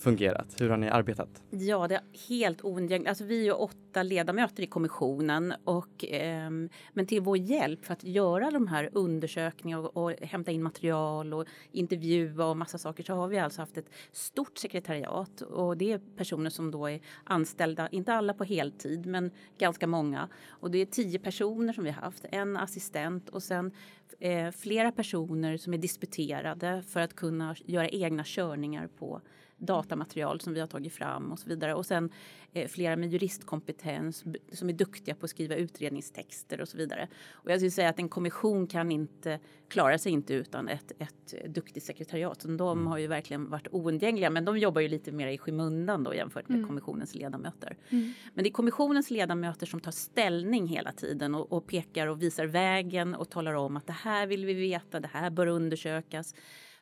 fungerat? 0.00 0.60
Hur 0.60 0.70
har 0.70 0.76
ni 0.76 0.88
arbetat? 0.88 1.42
Ja, 1.50 1.88
det 1.88 1.94
är 1.94 2.02
helt 2.28 2.64
oundgängligt. 2.64 3.08
Alltså, 3.08 3.24
vi 3.24 3.40
är 3.40 3.44
ju 3.44 3.52
åtta 3.52 4.02
ledamöter 4.02 4.62
i 4.62 4.66
kommissionen. 4.66 5.54
Och, 5.64 6.04
eh, 6.04 6.50
men 6.92 7.06
till 7.06 7.20
vår 7.20 7.36
hjälp 7.36 7.84
för 7.84 7.92
att 7.92 8.04
göra 8.04 8.50
de 8.50 8.66
här 8.66 8.90
undersökningarna 8.92 9.88
och, 9.88 10.04
och 10.04 10.10
hämta 10.10 10.50
in 10.50 10.62
material 10.62 11.34
och 11.34 11.46
intervjua 11.72 12.46
och 12.46 12.56
massa 12.56 12.78
saker 12.78 13.02
så 13.02 13.14
har 13.14 13.28
vi 13.28 13.38
alltså 13.38 13.62
haft 13.62 13.76
ett 13.76 13.90
stort 14.12 14.58
sekretariat. 14.58 15.40
Och 15.40 15.76
det 15.76 15.92
är 15.92 16.00
personer 16.16 16.50
som 16.50 16.70
då 16.70 16.86
är 16.86 17.00
anställda, 17.24 17.88
inte 17.88 18.12
alla 18.12 18.34
på 18.34 18.44
heltid, 18.44 19.06
men 19.06 19.30
ganska 19.58 19.86
många. 19.86 20.28
Och 20.48 20.70
det 20.70 20.78
är 20.78 20.86
tio 20.86 21.18
personer 21.18 21.72
som 21.72 21.84
vi 21.84 21.90
har 21.90 22.02
haft, 22.02 22.24
en 22.32 22.56
assistent 22.56 23.28
och 23.28 23.42
sen 23.42 23.72
eh, 24.20 24.50
flera 24.50 24.92
personer 24.92 25.56
som 25.56 25.74
är 25.74 25.78
disputerade 25.78 26.82
för 26.82 27.00
att 27.00 27.16
kunna 27.16 27.56
göra 27.64 27.88
egna 27.88 28.22
körningar 28.26 28.88
på 28.98 29.20
datamaterial 29.60 30.40
som 30.40 30.54
vi 30.54 30.60
har 30.60 30.66
tagit 30.66 30.92
fram 30.92 31.32
och 31.32 31.38
så 31.38 31.48
vidare. 31.48 31.74
Och 31.74 31.86
sen 31.86 32.10
eh, 32.52 32.68
flera 32.68 32.96
med 32.96 33.12
juristkompetens 33.12 34.24
som 34.52 34.68
är 34.68 34.72
duktiga 34.72 35.14
på 35.14 35.24
att 35.24 35.30
skriva 35.30 35.54
utredningstexter 35.54 36.60
och 36.60 36.68
så 36.68 36.76
vidare. 36.76 37.08
Och 37.32 37.50
jag 37.50 37.58
skulle 37.58 37.70
säga 37.70 37.88
att 37.88 37.98
en 37.98 38.08
kommission 38.08 38.66
kan 38.66 38.92
inte 38.92 39.38
klara 39.68 39.98
sig 39.98 40.12
inte 40.12 40.34
utan 40.34 40.68
ett, 40.68 40.92
ett 40.98 41.54
duktigt 41.54 41.86
sekretariat. 41.86 42.42
Så 42.42 42.48
de 42.48 42.86
har 42.86 42.98
ju 42.98 43.06
verkligen 43.06 43.50
varit 43.50 43.68
oundgängliga 43.70 44.30
men 44.30 44.44
de 44.44 44.58
jobbar 44.58 44.80
ju 44.80 44.88
lite 44.88 45.12
mer 45.12 45.28
i 45.28 45.38
skymundan 45.38 46.04
då 46.04 46.14
jämfört 46.14 46.48
med 46.48 46.56
Mm. 46.60 46.68
kommissionens 46.68 47.14
ledamöter. 47.14 47.76
Mm. 47.88 48.12
Men 48.34 48.44
det 48.44 48.50
är 48.50 48.52
kommissionens 48.52 49.10
ledamöter 49.10 49.66
som 49.66 49.80
tar 49.80 49.92
ställning 49.92 50.66
hela 50.66 50.92
tiden 50.92 51.34
och, 51.34 51.52
och 51.52 51.66
pekar 51.66 52.06
och 52.06 52.22
visar 52.22 52.46
vägen 52.46 53.14
och 53.14 53.30
talar 53.30 53.54
om 53.54 53.76
att 53.76 53.86
det 53.86 53.92
här 53.92 54.26
vill 54.26 54.46
vi 54.46 54.54
veta, 54.54 55.00
det 55.00 55.08
här 55.12 55.30
bör 55.30 55.46
undersökas. 55.46 56.34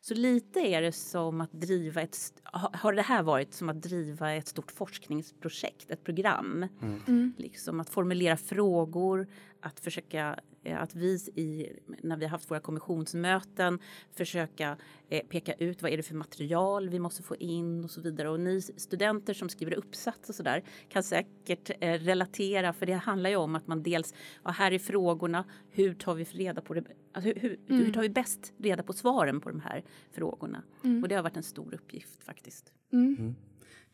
Så 0.08 0.14
lite 0.14 0.60
är 0.60 0.82
det 0.82 0.92
som 0.92 1.40
att 1.40 1.52
driva 1.52 2.02
ett, 2.02 2.18
har 2.52 2.92
det 2.92 3.02
här 3.02 3.22
varit 3.22 3.54
som 3.54 3.68
att 3.68 3.82
driva 3.82 4.32
ett 4.32 4.48
stort 4.48 4.70
forskningsprojekt, 4.70 5.90
ett 5.90 6.04
program. 6.04 6.66
Mm. 6.82 7.32
Liksom 7.36 7.80
att 7.80 7.90
formulera 7.90 8.36
frågor, 8.36 9.26
att 9.60 9.80
försöka 9.80 10.40
eh, 10.62 10.82
att 10.82 10.94
vi 10.94 11.14
i, 11.14 11.72
när 12.02 12.16
vi 12.16 12.24
har 12.24 12.30
haft 12.30 12.50
våra 12.50 12.60
kommissionsmöten 12.60 13.78
försöka 14.16 14.76
eh, 15.08 15.26
peka 15.26 15.52
ut 15.52 15.82
vad 15.82 15.92
är 15.92 15.96
det 15.96 16.02
för 16.02 16.14
material 16.14 16.88
vi 16.88 16.98
måste 16.98 17.22
få 17.22 17.36
in 17.36 17.84
och 17.84 17.90
så 17.90 18.00
vidare. 18.00 18.28
Och 18.28 18.40
ni 18.40 18.62
studenter 18.62 19.34
som 19.34 19.48
skriver 19.48 19.72
uppsats 19.72 20.28
och 20.28 20.34
så 20.34 20.42
där 20.42 20.64
kan 20.88 21.02
säkert 21.02 21.70
eh, 21.80 21.92
relatera 21.92 22.72
för 22.72 22.86
det 22.86 22.92
handlar 22.92 23.30
ju 23.30 23.36
om 23.36 23.54
att 23.54 23.66
man 23.66 23.82
dels, 23.82 24.14
ja, 24.44 24.50
här 24.50 24.72
är 24.72 24.78
frågorna, 24.78 25.44
hur 25.70 25.94
tar 25.94 26.14
vi 26.14 26.24
reda 26.24 26.60
på 26.60 26.74
det, 26.74 26.84
alltså, 27.18 27.32
hur, 27.40 27.40
hur, 27.40 27.58
Mm. 27.68 27.84
hur 27.84 27.92
tar 27.92 28.02
vi 28.02 28.08
bäst 28.08 28.52
reda 28.58 28.82
på 28.82 28.92
svaren 28.92 29.40
på 29.40 29.48
de 29.48 29.60
här 29.60 29.82
frågorna? 30.12 30.62
Mm. 30.84 31.02
Och 31.02 31.08
det 31.08 31.14
har 31.14 31.22
varit 31.22 31.36
en 31.36 31.42
stor 31.42 31.74
uppgift 31.74 32.24
faktiskt. 32.24 32.72
Mm. 32.92 33.16
Mm. 33.18 33.34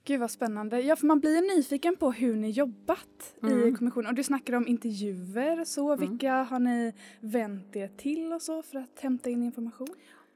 Gud 0.06 0.20
vad 0.20 0.30
spännande. 0.30 0.80
Ja, 0.80 0.96
för 0.96 1.06
man 1.06 1.20
blir 1.20 1.56
nyfiken 1.56 1.96
på 1.96 2.12
hur 2.12 2.36
ni 2.36 2.50
jobbat 2.50 3.34
i 3.42 3.46
Mm. 3.46 3.76
kommissionen. 3.76 4.08
Och 4.08 4.14
du 4.14 4.22
snackade 4.22 4.58
om 4.58 4.66
intervjuer, 4.68 5.64
så 5.64 5.92
Mm. 5.92 6.10
vilka 6.10 6.32
har 6.42 6.58
ni 6.58 6.92
vänt 7.20 7.76
er 7.76 7.88
till 7.96 8.32
och 8.32 8.42
så 8.42 8.62
för 8.62 8.78
att 8.78 8.98
hämta 9.00 9.30
in 9.30 9.42
information? 9.42 9.88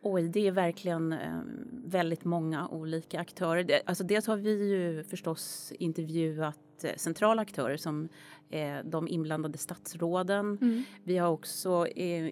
Oj, 0.03 0.29
det 0.29 0.47
är 0.47 0.53
verkligen 0.53 1.13
eh, 1.13 1.41
väldigt 1.71 2.25
många 2.25 2.69
olika 2.69 3.21
aktörer. 3.21 3.83
Alltså 3.87 4.05
dels 4.05 4.27
har 4.27 4.37
vi 4.37 4.51
ju 4.51 5.05
förstås 5.05 5.73
intervjuat 5.79 6.85
eh, 6.85 6.97
centrala 6.97 7.43
aktörer 7.43 7.77
som 7.77 8.09
eh, 8.51 8.77
de 8.85 9.09
inblandade 9.09 9.59
statsråden. 9.59 10.59
Mm. 10.61 10.83
Vi 11.05 11.19
har 11.19 11.29
också 11.29 11.87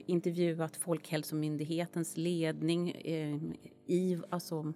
intervjuat 0.06 0.76
Folkhälsomyndighetens 0.76 2.16
ledning, 2.16 2.90
eh, 2.90 3.37
i, 3.87 4.18
alltså 4.30 4.73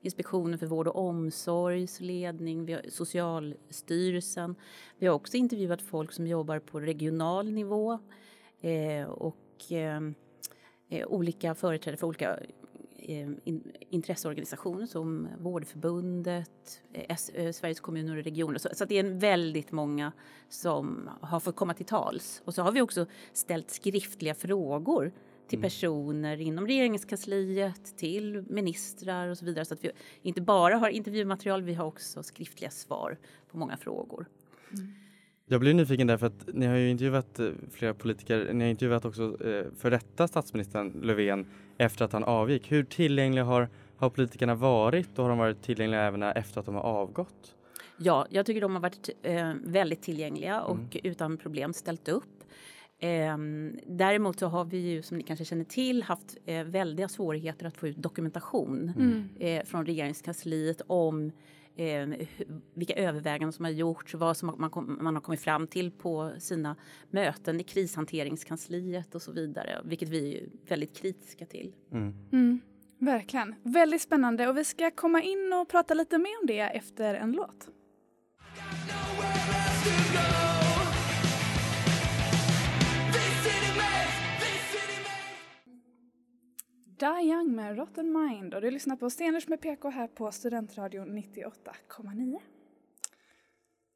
Inspektionen 0.00 0.58
för 0.58 0.66
vård 0.66 0.88
och 0.88 0.96
omsorgs 0.96 2.00
ledning, 2.00 2.64
vi 2.64 2.72
har 2.72 2.82
Socialstyrelsen. 2.88 4.56
Vi 4.98 5.06
har 5.06 5.14
också 5.14 5.36
intervjuat 5.36 5.82
folk 5.82 6.12
som 6.12 6.26
jobbar 6.26 6.58
på 6.58 6.80
regional 6.80 7.52
nivå 7.52 7.98
och 9.08 9.72
olika 10.90 11.54
företrädare 11.54 11.96
för 11.96 12.06
olika 12.06 12.38
eh, 12.96 13.28
in, 13.44 13.72
intresseorganisationer 13.90 14.86
som 14.86 15.28
Vårdförbundet, 15.38 16.82
eh, 16.92 17.16
eh, 17.34 17.52
Sveriges 17.52 17.80
kommuner 17.80 18.16
och 18.16 18.24
regioner. 18.24 18.58
Så, 18.58 18.84
det 18.84 18.98
är 18.98 19.04
väldigt 19.04 19.72
många 19.72 20.12
som 20.48 21.10
har 21.20 21.40
fått 21.40 21.56
komma 21.56 21.74
till 21.74 21.86
tals. 21.86 22.42
Och 22.44 22.54
så 22.54 22.62
har 22.62 22.72
vi 22.72 22.80
också 22.80 23.06
ställt 23.32 23.70
skriftliga 23.70 24.34
frågor 24.34 25.12
till 25.48 25.60
personer 25.60 26.40
inom 26.40 26.66
regeringskansliet, 26.66 27.96
till 27.96 28.44
ministrar 28.48 29.28
och 29.28 29.38
så 29.38 29.44
vidare. 29.44 29.64
Så 29.64 29.74
att 29.74 29.84
vi 29.84 29.90
inte 30.22 30.40
bara 30.40 30.76
har 30.76 30.88
intervjumaterial, 30.88 31.62
vi 31.62 31.74
har 31.74 31.86
också 31.86 32.22
skriftliga 32.22 32.70
svar 32.70 33.18
på 33.50 33.58
många 33.58 33.76
frågor. 33.76 34.26
Jag 35.46 35.60
blir 35.60 35.74
nyfiken 35.74 36.06
därför 36.06 36.26
att 36.26 36.48
ni 36.54 36.66
har 36.66 36.76
ju 36.76 36.90
intervjuat 36.90 37.38
eh, 37.38 37.48
flera 37.70 37.94
politiker, 37.94 38.52
ni 38.52 38.64
har 38.64 38.70
intervjuat 38.70 39.04
också 39.04 39.22
eh, 39.46 39.64
för 39.76 39.90
detta 39.90 40.28
statsministern 40.28 41.00
Löfven 41.02 41.46
efter 41.78 42.04
att 42.04 42.12
han 42.12 42.24
avgick. 42.24 42.72
Hur 42.72 42.84
tillgängliga 42.84 43.44
har, 43.44 43.68
har 43.96 44.10
politikerna 44.10 44.54
varit 44.54 45.18
och 45.18 45.22
har 45.24 45.28
de 45.28 45.38
varit 45.38 45.62
tillgängliga 45.62 46.00
även 46.02 46.22
efter 46.22 46.60
att 46.60 46.66
de 46.66 46.74
har 46.74 46.82
avgått? 46.82 47.54
Ja, 47.96 48.26
jag 48.30 48.46
tycker 48.46 48.60
de 48.60 48.72
har 48.74 48.80
varit 48.82 49.10
eh, 49.22 49.52
väldigt 49.64 50.02
tillgängliga 50.02 50.60
och 50.62 50.76
Mm. 50.76 50.88
utan 51.02 51.36
problem 51.36 51.72
ställt 51.72 52.08
upp. 52.08 52.24
Eh, 52.98 53.36
däremot 53.86 54.38
så 54.38 54.46
har 54.46 54.64
vi 54.64 54.78
ju, 54.78 55.02
som 55.02 55.16
ni 55.16 55.22
kanske 55.22 55.44
känner 55.44 55.64
till, 55.64 56.02
haft 56.02 56.36
eh, 56.46 56.64
väldiga 56.64 57.08
svårigheter 57.08 57.66
att 57.66 57.76
få 57.76 57.88
ut 57.88 57.96
dokumentation 57.96 58.92
Mm. 58.96 59.28
eh, 59.38 59.64
från 59.64 59.86
regeringskansliet 59.86 60.82
om 60.86 61.32
eh, 61.76 62.08
vilka 62.74 62.94
överväganden 62.94 63.52
som 63.52 63.64
har 63.64 63.72
gjorts, 63.72 64.14
vad 64.14 64.36
som 64.36 64.54
man, 64.58 64.70
kom, 64.70 64.98
man 65.00 65.14
har 65.14 65.22
kommit 65.22 65.40
fram 65.40 65.66
till 65.66 65.90
på 65.90 66.32
sina 66.38 66.76
möten 67.10 67.60
i 67.60 67.64
krishanteringskansliet 67.64 69.14
och 69.14 69.22
så 69.22 69.32
vidare, 69.32 69.80
vilket 69.84 70.08
vi 70.08 70.38
är 70.38 70.68
väldigt 70.68 70.96
kritiska 70.96 71.46
till. 71.46 71.72
Mm. 71.92 72.60
Verkligen. 72.98 73.54
Väldigt 73.62 74.02
spännande 74.02 74.48
och 74.48 74.56
vi 74.56 74.64
ska 74.64 74.90
komma 74.90 75.22
in 75.22 75.52
och 75.52 75.68
prata 75.68 75.94
lite 75.94 76.18
mer 76.18 76.40
om 76.40 76.46
det 76.46 76.60
efter 76.60 77.14
en 77.14 77.32
låt. 77.32 77.68
Die 86.96 87.28
Young 87.28 87.54
med 87.54 87.76
Rotten 87.78 88.12
Mind 88.12 88.54
och 88.54 88.60
du 88.60 88.70
lyssnar 88.70 88.96
på 88.96 89.10
Steners 89.10 89.48
med 89.48 89.60
PK 89.60 89.90
här 89.90 90.06
på 90.06 90.32
Studentradion 90.32 91.18
98,9. 91.18 92.38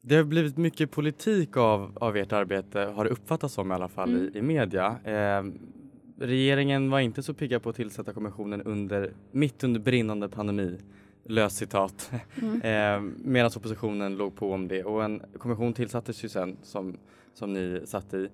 Det 0.03 0.17
har 0.17 0.25
blivit 0.25 0.57
mycket 0.57 0.91
politik 0.91 1.57
av, 1.57 1.99
av 2.01 2.17
ert 2.17 2.33
arbete, 2.33 2.81
har 2.81 3.05
det 3.05 3.11
uppfattats 3.11 3.55
som 3.55 3.71
i 3.73 3.75
alla 3.75 3.89
fall 3.89 4.09
Mm. 4.15 4.31
i, 4.35 4.39
i 4.39 4.43
media. 4.43 4.99
Eh, 5.05 5.45
regeringen 6.19 6.91
var 6.91 7.01
inte 7.01 7.23
så 7.23 7.35
pigga 7.35 7.61
på 7.61 7.69
att 7.71 7.77
tillsätta 7.77 8.13
kommissionen 8.13 8.63
under, 8.63 9.13
mitt 9.33 9.65
under 9.65 9.81
brinnande 9.81 10.29
pandemi, 10.29 10.79
lös 11.25 11.57
citat. 11.57 12.11
Mm. 12.43 12.63
eh, 12.63 13.13
Medan 13.25 13.51
oppositionen 13.57 14.17
låg 14.17 14.37
på 14.37 14.53
om 14.53 14.69
det 14.69 14.85
och 14.85 15.05
en 15.05 15.23
kommission 15.39 15.73
tillsattes 15.73 16.25
ju 16.25 16.29
sen 16.29 16.57
som, 16.63 16.97
som 17.35 17.53
ni 17.53 17.83
satt 17.85 18.15
i. 18.15 18.29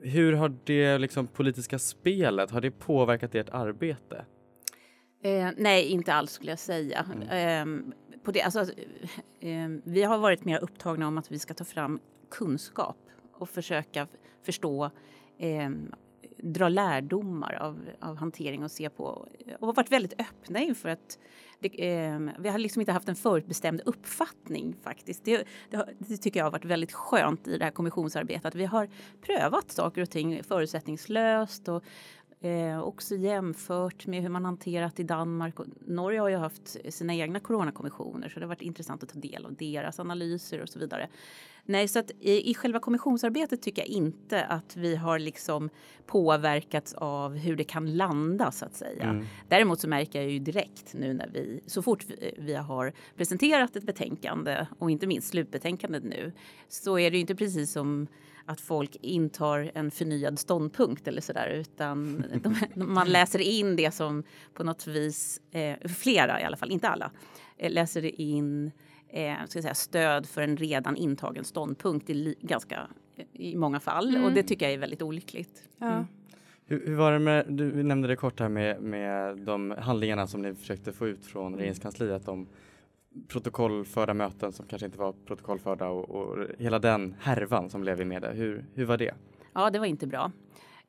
Hur 0.00 0.32
har 0.32 0.56
det 0.64 0.98
liksom, 0.98 1.26
politiska 1.26 1.78
spelet, 1.78 2.50
har 2.50 2.60
det 2.60 2.70
påverkat 2.70 3.34
ert 3.34 3.48
arbete? 3.48 4.24
Eh, 5.22 5.48
nej, 5.56 5.86
inte 5.88 6.14
alls 6.14 6.30
skulle 6.30 6.52
jag 6.52 6.58
säga. 6.58 7.06
Eh, 7.30 7.66
på 8.24 8.32
det, 8.32 8.42
alltså, 8.42 8.60
eh, 9.40 9.68
vi 9.84 10.02
har 10.02 10.18
varit 10.18 10.44
mer 10.44 10.58
upptagna 10.58 11.08
om 11.08 11.18
att 11.18 11.32
vi 11.32 11.38
ska 11.38 11.54
ta 11.54 11.64
fram 11.64 12.00
kunskap 12.30 12.96
och 13.32 13.48
försöka 13.48 14.08
förstå, 14.42 14.90
eh, 15.38 15.70
dra 16.38 16.68
lärdomar 16.68 17.54
av, 17.54 17.78
av 18.00 18.16
hantering 18.16 18.64
och 18.64 18.70
se 18.70 18.90
på 18.90 19.28
och 19.58 19.76
varit 19.76 19.92
väldigt 19.92 20.20
öppna 20.20 20.60
inför 20.60 20.88
att 20.88 21.18
det, 21.60 21.96
eh, 21.96 22.18
vi 22.38 22.48
har 22.48 22.58
liksom 22.58 22.80
inte 22.80 22.92
haft 22.92 23.08
en 23.08 23.16
förutbestämd 23.16 23.80
uppfattning 23.84 24.76
faktiskt. 24.82 25.24
Det, 25.24 25.44
det, 25.70 25.88
det 25.98 26.16
tycker 26.16 26.40
jag 26.40 26.44
har 26.44 26.50
varit 26.50 26.64
väldigt 26.64 26.92
skönt 26.92 27.48
i 27.48 27.58
det 27.58 27.64
här 27.64 27.72
kommissionsarbetet. 27.72 28.54
Vi 28.54 28.64
har 28.64 28.88
prövat 29.20 29.70
saker 29.70 30.02
och 30.02 30.10
ting 30.10 30.42
förutsättningslöst 30.44 31.68
och 31.68 31.84
Eh, 32.40 32.80
också 32.80 33.14
jämfört 33.14 34.06
med 34.06 34.22
hur 34.22 34.28
man 34.28 34.44
hanterat 34.44 35.00
i 35.00 35.02
Danmark. 35.02 35.54
Norge 35.86 36.20
har 36.20 36.28
ju 36.28 36.36
haft 36.36 36.76
sina 36.88 37.14
egna 37.14 37.40
coronakommissioner 37.40 38.28
så 38.28 38.40
det 38.40 38.44
har 38.44 38.48
varit 38.48 38.62
intressant 38.62 39.02
att 39.02 39.08
ta 39.08 39.18
del 39.18 39.46
av 39.46 39.54
deras 39.54 40.00
analyser 40.00 40.62
och 40.62 40.68
så 40.68 40.78
vidare. 40.78 41.08
Nej, 41.66 41.88
så 41.88 41.98
att 41.98 42.10
i, 42.20 42.50
i 42.50 42.54
själva 42.54 42.78
kommissionsarbetet 42.78 43.62
tycker 43.62 43.82
jag 43.82 43.88
inte 43.88 44.44
att 44.44 44.76
vi 44.76 44.96
har 44.96 45.18
liksom 45.18 45.70
påverkats 46.06 46.94
av 46.94 47.36
hur 47.36 47.56
det 47.56 47.64
kan 47.64 47.96
landa 47.96 48.52
så 48.52 48.64
att 48.64 48.74
säga. 48.74 49.04
Mm. 49.04 49.26
Däremot 49.48 49.80
så 49.80 49.88
märker 49.88 50.22
jag 50.22 50.30
ju 50.30 50.38
direkt 50.38 50.94
nu 50.94 51.14
när 51.14 51.28
vi 51.32 51.60
så 51.66 51.82
fort 51.82 52.04
vi, 52.08 52.34
vi 52.38 52.54
har 52.54 52.92
presenterat 53.16 53.76
ett 53.76 53.84
betänkande 53.84 54.66
och 54.78 54.90
inte 54.90 55.06
minst 55.06 55.28
slutbetänkandet 55.28 56.04
nu 56.04 56.32
så 56.68 56.98
är 56.98 57.10
det 57.10 57.16
ju 57.16 57.20
inte 57.20 57.34
precis 57.34 57.72
som 57.72 58.08
att 58.46 58.60
folk 58.60 58.96
intar 59.00 59.70
en 59.74 59.90
förnyad 59.90 60.38
ståndpunkt 60.38 61.08
eller 61.08 61.20
sådär 61.20 61.48
utan 61.48 62.24
de, 62.42 62.54
man 62.74 63.08
läser 63.08 63.38
in 63.38 63.76
det 63.76 63.90
som 63.90 64.24
på 64.54 64.64
något 64.64 64.86
vis, 64.86 65.40
eh, 65.50 65.88
flera 65.88 66.40
i 66.40 66.44
alla 66.44 66.56
fall, 66.56 66.70
inte 66.70 66.88
alla, 66.88 67.10
eh, 67.56 67.70
läser 67.70 68.20
in 68.20 68.72
eh, 69.16 69.34
ska 69.46 69.56
jag 69.58 69.62
säga, 69.62 69.74
stöd 69.74 70.26
för 70.26 70.42
en 70.42 70.56
redan 70.56 70.96
intagen 70.96 71.44
ståndpunkt 71.44 72.10
i 72.10 72.34
ganska 72.40 72.86
i 73.32 73.56
många 73.56 73.80
fall 73.80 74.08
Mm. 74.08 74.24
och 74.24 74.32
det 74.32 74.42
tycker 74.42 74.66
jag 74.66 74.72
är 74.74 74.78
väldigt 74.78 75.02
olyckligt. 75.02 75.62
Ja. 75.78 76.04
Hur, 76.66 76.86
hur 76.86 76.94
var 76.94 77.12
det 77.12 77.18
med, 77.18 77.46
du 77.48 77.82
nämnde 77.82 78.08
det 78.08 78.16
kort 78.16 78.40
här 78.40 78.48
med, 78.48 78.82
med 78.82 79.38
de 79.38 79.74
handlingarna 79.78 80.26
som 80.26 80.42
ni 80.42 80.54
försökte 80.54 80.92
få 80.92 81.08
ut 81.08 81.26
från 81.26 81.54
regeringskansliet 81.56 82.28
om 82.28 82.46
protokollförda 83.28 84.14
möten 84.14 84.52
som 84.52 84.66
kanske 84.66 84.86
inte 84.86 84.98
var 84.98 85.14
protokollförda 85.26 85.88
och, 85.88 86.10
och 86.10 86.46
hela 86.58 86.78
den 86.78 87.14
härvan 87.20 87.70
som 87.70 87.80
blev 87.80 88.00
i 88.00 88.04
media. 88.04 88.32
Hur, 88.32 88.64
hur 88.74 88.84
var 88.84 88.96
det? 88.96 89.14
Ja, 89.52 89.70
det 89.70 89.78
var 89.78 89.86
inte 89.86 90.06
bra. 90.06 90.32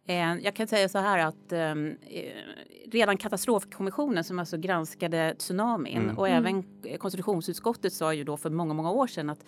Eh, 0.08 0.36
jag 0.44 0.56
kan 0.56 0.68
säga 0.68 0.90
så 0.90 0.98
här 1.00 1.20
att 1.28 1.52
ehm, 1.52 1.96
eh, 2.02 2.32
redan 2.92 3.18
katastrofkommissionen 3.18 4.24
som 4.24 4.40
alltså 4.40 4.58
granskade 4.58 5.36
tsunamin 5.40 5.98
Mm. 6.04 6.18
och 6.18 6.28
Mm. 6.30 6.46
även 6.46 6.64
konstitutionsutskottet 6.98 7.94
sa 7.94 8.14
ju 8.14 8.24
då 8.24 8.38
för 8.38 8.50
många, 8.50 8.74
många 8.74 8.92
år 8.92 9.08
sedan 9.08 9.30
att 9.30 9.46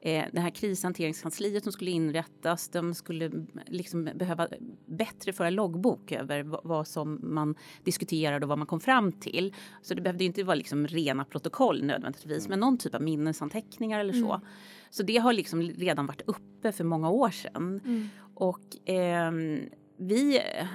eh, 0.00 0.24
det 0.32 0.40
här 0.40 0.50
krishanteringskansliet 0.50 1.62
som 1.62 1.72
skulle 1.72 1.90
inrättas, 1.90 2.68
de 2.68 2.94
skulle 2.94 3.30
liksom 3.66 4.08
behöva 4.14 4.48
bättre 4.86 5.32
föra 5.32 5.50
loggbok 5.50 6.12
över 6.12 6.42
vad, 6.64 6.86
som 6.88 7.20
man 7.22 7.54
diskuterade 7.84 8.44
och 8.44 8.48
vad 8.48 8.58
man 8.58 8.66
kom 8.66 8.80
fram 8.80 9.12
till. 9.12 9.54
Så 9.82 9.94
det 9.94 10.02
behövde 10.02 10.24
inte 10.24 10.42
vara 10.44 10.54
liksom 10.54 10.86
rena 10.86 11.24
protokoll 11.24 11.84
nödvändigtvis, 11.84 12.48
men 12.48 12.60
någon 12.60 12.78
typ 12.78 12.94
av 12.94 13.02
minnesanteckningar 13.02 14.00
eller 14.00 14.12
så. 14.12 14.32
Mm. 14.32 14.46
Så 14.90 15.02
det 15.02 15.16
har 15.16 15.32
liksom 15.32 15.62
redan 15.62 16.06
varit 16.06 16.22
uppe 16.26 16.72
för 16.72 16.84
många 16.84 17.10
år 17.10 17.30
sedan. 17.30 17.80
Mm. 17.84 18.08
Och 18.34 18.60
ehm, 18.84 19.60
vi 20.02 20.36
eh, 20.38 20.66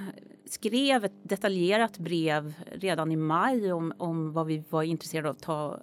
skrev 0.44 1.04
ett 1.04 1.28
detaljerat 1.28 1.98
brev 1.98 2.54
redan 2.72 3.12
i 3.12 3.16
maj 3.16 3.72
om, 3.72 3.92
om 3.98 4.32
vad 4.32 4.46
vi 4.46 4.64
var 4.68 4.82
intresserade 4.82 5.28
av 5.28 5.34
att 5.34 5.42
ta, 5.42 5.80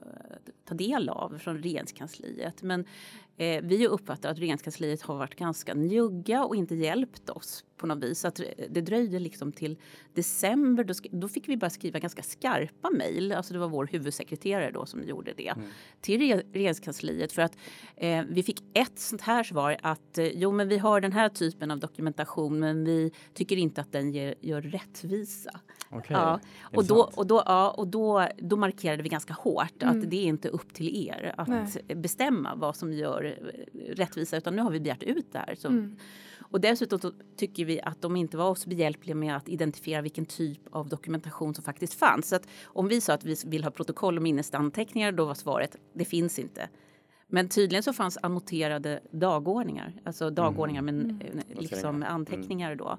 ta 0.66 0.76
del 0.76 1.10
av 1.10 1.38
från 1.38 1.58
regeringskansliet. 1.58 2.62
Men 2.62 2.86
eh, 3.38 3.62
vi 3.64 3.88
uppfattar 3.88 4.30
att 4.30 4.40
regeringskansliet 4.40 5.02
har 5.02 5.16
varit 5.16 5.36
ganska 5.36 5.74
njugga 5.74 6.46
och 6.46 6.56
inte 6.56 6.76
hjälpt 6.76 7.30
oss 7.30 7.66
på 7.78 7.88
något 7.88 8.04
vis. 8.04 8.26
Att 8.26 8.42
det 8.70 8.82
dröjde 8.82 9.20
liksom 9.20 9.52
till 9.52 9.78
december. 10.14 10.84
Då, 10.84 10.94
då 11.12 11.28
fick 11.28 11.50
vi 11.50 11.58
bara 11.58 11.70
skriva 11.70 12.00
ganska 12.00 12.24
skarpa 12.24 12.90
mejl. 12.90 13.32
Alltså 13.32 13.54
det 13.54 13.60
var 13.60 13.68
vår 13.68 13.88
huvudsekreterare 13.92 14.72
då 14.72 14.86
som 14.86 15.04
gjorde 15.04 15.34
det. 15.38 15.48
Mm. 15.48 15.68
Till 16.02 16.20
regeringskansliet. 16.54 17.32
För 17.32 17.42
att 17.42 17.58
eh, 17.96 18.24
vi 18.30 18.44
fick 18.44 18.64
ett 18.74 19.00
sånt 19.00 19.22
här 19.22 19.44
svar 19.44 19.78
att 19.82 20.18
eh, 20.18 20.28
jo 20.28 20.52
men 20.52 20.68
vi 20.68 20.78
har 20.78 21.02
den 21.02 21.12
här 21.12 21.30
typen 21.30 21.72
av 21.72 21.80
dokumentation 21.80 22.60
men 22.60 22.86
vi 22.86 23.12
tycker 23.34 23.58
inte 23.58 23.82
att 23.82 23.92
den 23.92 24.12
ger, 24.12 24.36
gör 24.42 24.62
rättvisa. 24.62 25.60
Okay. 25.98 26.18
Ja. 26.18 26.40
Och, 26.62 26.86
då, 26.86 27.12
och, 27.16 27.28
då, 27.28 27.44
ja, 27.46 27.70
och 27.70 27.88
då, 27.88 28.28
då 28.38 28.56
markerade 28.56 29.04
vi 29.04 29.10
ganska 29.10 29.34
hårt 29.34 29.84
mm. 29.84 29.98
att 29.98 30.10
det 30.10 30.16
är 30.16 30.26
inte 30.26 30.50
upp 30.50 30.74
till 30.74 31.08
er 31.08 31.34
att 31.38 31.48
Nej. 31.48 31.96
bestämma 31.96 32.56
vad 32.56 32.76
som 32.76 32.94
gör 32.94 33.24
eh, 33.24 33.80
rättvisa 33.96 34.38
utan 34.38 34.56
nu 34.56 34.62
har 34.62 34.72
vi 34.72 34.80
begärt 34.80 35.04
ut 35.04 35.32
det 35.32 35.40
här. 35.40 35.56
Så, 35.56 35.68
mm. 35.68 35.98
Och 36.50 36.62
dessutom 36.62 37.14
tycker 37.38 37.66
vi 37.66 37.82
att 37.82 38.02
de 38.02 38.16
inte 38.16 38.38
var 38.38 38.56
så 38.56 38.70
behjälpliga 38.70 39.16
med 39.16 39.36
att 39.38 39.50
identifiera 39.50 40.02
vilken 40.02 40.26
typ 40.26 40.60
av 40.72 40.90
dokumentation 40.90 41.56
som 41.56 41.64
faktiskt 41.64 41.94
fanns. 41.94 42.30
Så 42.30 42.36
att 42.36 42.48
om 42.66 42.88
vi 42.88 43.02
sa 43.02 43.14
att 43.14 43.26
vi 43.26 43.36
vill 43.46 43.64
ha 43.64 43.72
protokoll 43.72 44.18
och 44.18 44.24
minnesanteckningar 44.24 45.12
då 45.12 45.26
var 45.26 45.34
svaret 45.34 45.78
det 45.94 46.06
finns 46.06 46.40
inte. 46.40 46.70
Men 47.28 47.50
tydligen 47.50 47.84
så 47.84 47.94
fanns 47.94 48.18
annoterade 48.22 49.00
dagordningar, 49.12 49.94
alltså 50.04 50.30
dagordningar 50.30 50.82
mm. 50.82 51.08
med 51.08 51.22
mm. 51.32 51.44
liksom 51.50 52.04
anteckningar 52.04 52.76
då. 52.76 52.98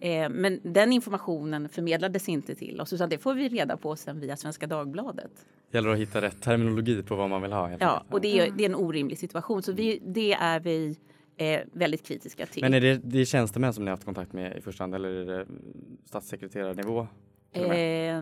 Eh, 0.00 0.28
men 0.28 0.60
den 0.62 0.92
informationen 0.92 1.68
förmedlades 1.68 2.28
inte 2.28 2.54
till 2.54 2.80
oss 2.80 2.92
utan 2.92 3.08
det 3.08 3.18
får 3.18 3.34
vi 3.34 3.48
reda 3.48 3.76
på 3.76 3.96
sen 3.96 4.20
via 4.20 4.36
Svenska 4.36 4.66
Dagbladet. 4.66 5.30
Det 5.70 5.78
gäller 5.78 5.90
att 5.90 5.98
hitta 5.98 6.20
rätt 6.20 6.42
terminologi 6.42 7.02
på 7.02 7.16
vad 7.16 7.30
man 7.30 7.42
vill 7.42 7.52
ha. 7.52 7.70
Ja, 7.80 8.04
och 8.10 8.20
det 8.20 8.38
är, 8.38 8.50
det 8.50 8.64
är 8.64 8.68
en 8.68 8.74
orimlig 8.74 9.18
situation 9.18 9.62
så 9.62 9.72
vi, 9.72 10.02
det 10.06 10.32
är 10.32 10.60
vi 10.60 10.98
eh, 11.36 11.60
väldigt 11.72 12.06
kritiska 12.06 12.46
till. 12.46 12.62
Men 12.62 12.74
är 12.74 12.80
det, 12.80 12.96
det 12.96 13.18
är 13.20 13.24
tjänstemän 13.24 13.74
som 13.74 13.84
ni 13.84 13.90
har 13.90 13.96
haft 13.96 14.04
kontakt 14.04 14.32
med 14.32 14.56
i 14.56 14.60
första 14.60 14.82
hand 14.82 14.94
eller 14.94 15.08
är 15.08 15.26
det 15.26 15.46
statssekreterarnivå? 16.04 17.06
Eh, 17.52 18.20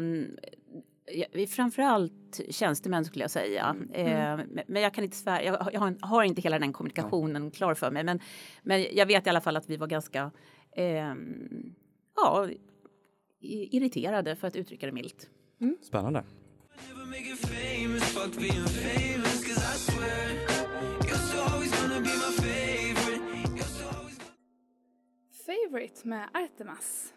framförallt 1.49 2.41
tjänstemän 2.51 3.05
skulle 3.05 3.25
jag 3.25 3.31
säga. 3.31 3.77
Mm. 3.95 4.41
Eh, 4.41 4.65
men 4.67 4.83
jag 4.83 4.95
kan 4.95 5.05
inte 5.05 5.17
svära, 5.17 5.45
jag, 5.45 5.69
jag, 5.73 5.95
har 6.01 6.23
inte 6.23 6.41
hela 6.41 6.59
den 6.59 6.73
kommunikationen 6.73 7.51
klar 7.51 7.75
för 7.75 7.91
mig. 7.91 8.05
Men, 8.05 8.21
men 8.63 8.87
jag 8.93 9.07
vet 9.07 9.27
i 9.27 9.31
alla 9.31 9.41
fall 9.41 9.57
att 9.57 9.71
vi 9.71 9.77
var 9.77 9.87
ganska 9.87 10.31
eh, 10.73 11.15
ja, 12.17 12.49
irriterade 13.41 14.37
för 14.37 14.49
att 14.49 14.57
uttrycka 14.57 14.87
det 14.87 14.93
milt. 14.93 15.31
Mm. 15.61 15.77
Spännande. 15.83 16.25
Favorite 25.47 26.09
med 26.09 26.29
Artemas. 26.35 27.13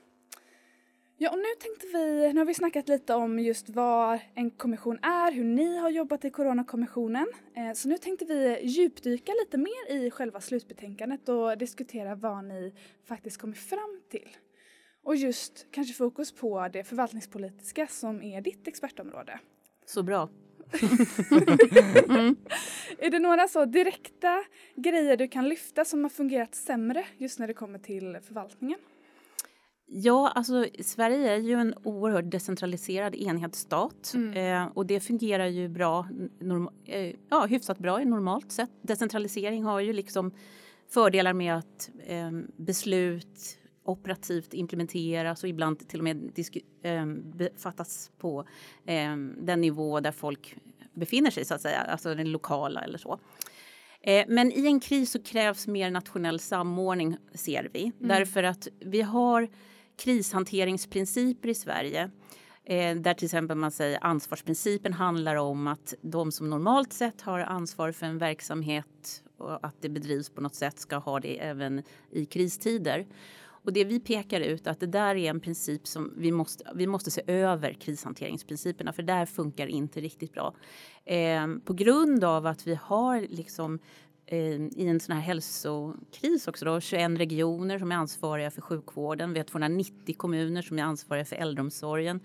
Ja, 1.17 1.31
och 1.31 1.37
nu 1.37 1.43
tänkte 1.59 1.87
vi, 1.87 2.33
nu 2.33 2.39
har 2.39 2.45
vi 2.45 2.53
snackat 2.53 2.87
lite 2.87 3.13
om 3.13 3.39
just 3.39 3.69
vad 3.69 4.19
en 4.33 4.51
kommission 4.51 4.99
är, 5.01 5.31
hur 5.31 5.43
ni 5.43 5.77
har 5.77 5.89
jobbat 5.89 6.25
i 6.25 6.29
Coronakommissionen. 6.29 7.27
Eh, 7.55 7.73
så 7.73 7.89
nu 7.89 7.97
tänkte 7.97 8.25
vi 8.25 8.59
djupdyka 8.63 9.31
lite 9.31 9.57
mer 9.57 9.91
i 9.91 10.11
själva 10.11 10.41
slutbetänkandet 10.41 11.29
och 11.29 11.57
diskutera 11.57 12.15
vad 12.15 12.43
ni 12.43 12.73
faktiskt 13.07 13.37
kommit 13.37 13.57
fram 13.57 14.01
till. 14.09 14.37
Och 15.03 15.15
just 15.15 15.67
kanske 15.71 15.93
fokus 15.93 16.31
på 16.31 16.67
det 16.73 16.83
förvaltningspolitiska 16.83 17.87
som 17.87 18.21
är 18.21 18.41
ditt 18.41 18.67
expertområde. 18.67 19.39
Så 19.85 20.03
bra. 20.03 20.29
mm. 22.09 22.35
Är 22.97 23.09
det 23.09 23.19
några 23.19 23.47
så 23.47 23.65
direkta 23.65 24.43
grejer 24.75 25.17
du 25.17 25.27
kan 25.27 25.49
lyfta 25.49 25.85
som 25.85 26.03
har 26.03 26.09
fungerat 26.09 26.55
sämre 26.55 27.05
just 27.17 27.39
när 27.39 27.47
det 27.47 27.53
kommer 27.53 27.79
till 27.79 28.17
förvaltningen? 28.21 28.79
Ja, 29.87 30.31
alltså 30.35 30.65
Sverige 30.79 31.31
är 31.31 31.37
ju 31.37 31.53
en 31.53 31.73
oerhört 31.83 32.31
decentraliserad 32.31 33.15
enhetsstat 33.15 34.11
mm. 34.13 34.63
eh, 34.63 34.71
och 34.73 34.85
det 34.85 34.99
fungerar 34.99 35.45
ju 35.47 35.67
bra, 35.67 36.07
norm, 36.39 36.69
eh, 36.85 37.15
ja, 37.29 37.45
hyfsat 37.45 37.79
bra 37.79 38.01
i 38.01 38.05
normalt 38.05 38.51
sett. 38.51 38.69
Decentralisering 38.81 39.63
har 39.63 39.79
ju 39.79 39.93
liksom 39.93 40.31
fördelar 40.89 41.33
med 41.33 41.55
att 41.57 41.89
eh, 42.05 42.31
beslut 42.57 43.57
operativt 43.83 44.53
implementeras 44.53 45.43
och 45.43 45.49
ibland 45.49 45.87
till 45.87 45.99
och 45.99 46.03
med 46.03 46.39
eh, 46.81 47.05
fattas 47.57 48.11
på 48.17 48.45
eh, 48.85 49.15
den 49.37 49.61
nivå 49.61 49.99
där 49.99 50.11
folk 50.11 50.55
befinner 50.93 51.31
sig, 51.31 51.45
så 51.45 51.53
att 51.53 51.61
säga, 51.61 51.81
alltså 51.81 52.15
den 52.15 52.31
lokala 52.31 52.81
eller 52.81 52.97
så. 52.97 53.19
Eh, 54.01 54.25
men 54.27 54.51
i 54.51 54.65
en 54.65 54.79
kris 54.79 55.11
så 55.11 55.23
krävs 55.23 55.67
mer 55.67 55.91
nationell 55.91 56.39
samordning 56.39 57.17
ser 57.33 57.69
vi. 57.73 57.83
Mm. 57.83 57.93
Därför 57.97 58.43
att 58.43 58.67
vi 58.79 59.01
har 59.01 59.49
krishanteringsprinciper 59.97 61.49
i 61.49 61.53
Sverige 61.53 62.11
eh, 62.63 62.95
där 62.95 63.13
till 63.13 63.25
exempel 63.25 63.57
man 63.57 63.71
säger 63.71 63.99
ansvarsprincipen 64.01 64.93
handlar 64.93 65.35
om 65.35 65.67
att 65.67 65.93
de 66.01 66.31
som 66.31 66.49
normalt 66.49 66.93
sett 66.93 67.21
har 67.21 67.39
ansvar 67.39 67.91
för 67.91 68.05
en 68.05 68.17
verksamhet 68.17 69.23
och 69.37 69.65
att 69.65 69.75
det 69.81 69.89
bedrivs 69.89 70.29
på 70.29 70.41
något 70.41 70.55
sätt 70.55 70.79
ska 70.79 70.97
ha 70.97 71.19
det 71.19 71.39
även 71.39 71.83
i 72.11 72.25
kristider. 72.25 73.05
Och 73.65 73.73
det 73.73 73.83
vi 73.83 73.99
pekar 73.99 74.41
ut 74.41 74.67
att 74.67 74.79
det 74.79 74.87
där 74.87 75.15
är 75.15 75.29
en 75.29 75.39
princip 75.39 75.87
som 75.87 76.13
vi 76.17 76.31
måste, 76.31 76.71
vi 76.75 76.87
måste 76.87 77.11
se 77.11 77.21
över 77.27 77.73
krishanteringsprinciperna 77.73 78.93
för 78.93 79.03
där 79.03 79.25
funkar 79.25 79.67
inte 79.67 80.01
riktigt 80.01 80.33
bra. 80.33 80.55
Eh, 81.05 81.47
på 81.65 81.73
grund 81.73 82.23
av 82.23 82.45
att 82.45 82.67
vi 82.67 82.75
har 82.75 83.21
liksom 83.21 83.79
Eh, 83.79 84.04
i 84.27 84.87
en 84.87 84.99
sån 84.99 85.15
här 85.15 85.21
hälsokris 85.21 86.47
också 86.47 86.65
då, 86.65 86.79
21 86.79 87.19
regioner 87.19 87.79
som 87.79 87.91
är 87.91 87.95
ansvariga 87.95 88.51
för 88.51 88.61
sjukvården. 88.61 89.33
Vi 89.33 89.39
har 89.39 89.45
290 89.45 90.15
kommuner 90.17 90.61
som 90.61 90.79
är 90.79 90.83
ansvariga 90.83 91.25
för 91.25 91.35
äldreomsorgen. 91.35 92.19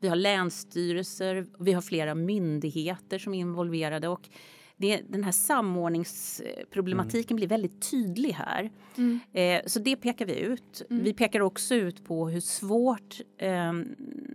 Vi 0.00 0.08
har 0.08 0.16
länsstyrelser, 0.16 1.46
vi 1.58 1.72
har 1.72 1.82
flera 1.82 2.14
myndigheter 2.14 3.18
som 3.18 3.34
är 3.34 3.38
involverade 3.38 4.08
och 4.08 4.28
det, 4.76 5.02
den 5.08 5.24
här 5.24 5.32
samordningsproblematiken 5.32 7.30
mm. 7.30 7.36
blir 7.36 7.48
väldigt 7.48 7.90
tydlig 7.90 8.32
här. 8.32 8.70
Mm. 8.96 9.20
Eh, 9.32 9.60
så 9.66 9.78
det 9.78 9.96
pekar 9.96 10.26
vi 10.26 10.38
ut. 10.38 10.82
Mm. 10.90 11.04
Vi 11.04 11.14
pekar 11.14 11.40
också 11.40 11.74
ut 11.74 12.04
på 12.04 12.28
hur 12.28 12.40
svårt 12.40 13.20
eh, 13.38 13.72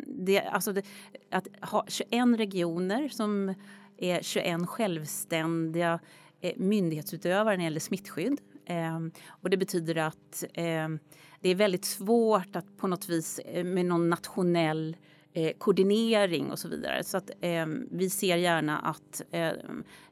det, 0.05 0.41
alltså 0.41 0.73
det, 0.73 0.85
att 1.31 1.47
ha 1.61 1.85
21 1.87 2.11
regioner 2.37 3.09
som 3.09 3.53
är 3.97 4.21
21 4.21 4.67
självständiga 4.69 5.93
Eh, 5.93 5.99
Eh, 6.41 6.53
myndighetsutövare 6.57 7.43
när 7.43 7.57
det 7.57 7.63
gäller 7.63 7.79
smittskydd. 7.79 8.41
Ehm, 8.65 9.11
och 9.27 9.49
det 9.49 9.57
betyder 9.57 9.95
att 9.95 10.43
ehm, 10.53 10.99
det 11.41 11.49
är 11.49 11.55
väldigt 11.55 11.85
svårt 11.85 12.55
att 12.55 12.77
på 12.77 12.87
något 12.87 13.09
vis 13.09 13.39
eh, 13.39 13.63
med 13.63 13.85
någon 13.85 14.09
nationell 14.09 14.97
eh, 15.33 15.51
koordinering 15.57 16.51
och 16.51 16.59
så 16.59 16.67
vidare. 16.67 17.03
Så 17.03 17.17
att 17.17 17.31
ehm, 17.41 17.87
vi 17.91 18.09
ser 18.09 18.37
gärna 18.37 18.79
att 18.79 19.21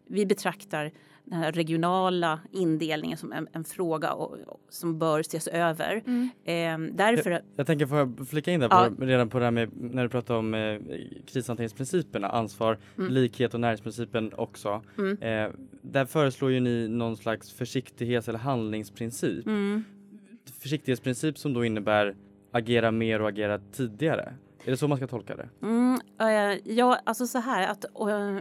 vi 0.08 0.26
betraktar 0.26 0.92
den 1.30 1.40
här 1.40 1.52
regionala 1.52 2.40
indelningen 2.52 3.18
som 3.18 3.32
en, 3.32 3.48
en 3.54 3.64
fråga 3.64 4.14
och, 4.14 4.38
som 4.70 5.00
bör 5.00 5.20
ses 5.20 5.48
över. 5.48 6.04
Mm. 6.06 6.30
Eh, 6.44 6.96
därför... 6.96 7.32
jag, 7.32 7.42
jag 7.56 7.68
tänker, 7.68 7.86
får 7.86 7.98
jag 7.98 8.28
flika 8.30 8.52
in 8.52 8.60
där 8.60 8.70
på, 8.70 8.76
ja. 8.76 9.06
redan 9.06 9.30
på 9.30 9.40
det 9.40 9.46
här 9.46 9.52
med 9.52 9.70
när 9.74 10.04
du 10.04 10.10
pratar 10.10 10.36
om 10.36 10.54
eh, 10.54 10.80
krishanteringsprinciperna, 11.26 12.28
ansvar, 12.28 12.78
mm. 12.98 13.12
likhet 13.12 13.54
och 13.54 13.60
närhetsprincipen 13.60 14.34
också. 14.34 14.82
Mm. 14.98 15.18
Eh, 15.22 15.52
där 15.82 16.06
föreslår 16.06 16.52
ju 16.52 16.60
ni 16.60 16.88
någon 16.88 17.18
slags 17.18 17.52
försiktighets 17.52 18.28
eller 18.28 18.40
handlingsprincip. 18.40 19.46
Mm. 19.46 19.84
Försiktighetsprincip 20.60 21.38
som 21.38 21.54
då 21.54 21.66
innebär 21.66 22.16
agera 22.52 22.92
mer 22.92 23.22
och 23.22 23.30
agera 23.30 23.60
tidigare. 23.60 24.34
Är 24.66 24.72
det 24.72 24.78
så 24.78 24.88
man 24.88 24.98
ska 24.98 25.08
tolka 25.08 25.36
det? 25.36 25.50
Mm, 25.62 26.00
uh, 26.22 26.74
ja, 26.74 27.00
alltså 27.04 27.28
så 27.28 27.40
här 27.40 27.68
att 27.68 27.86
uh, 27.86 28.40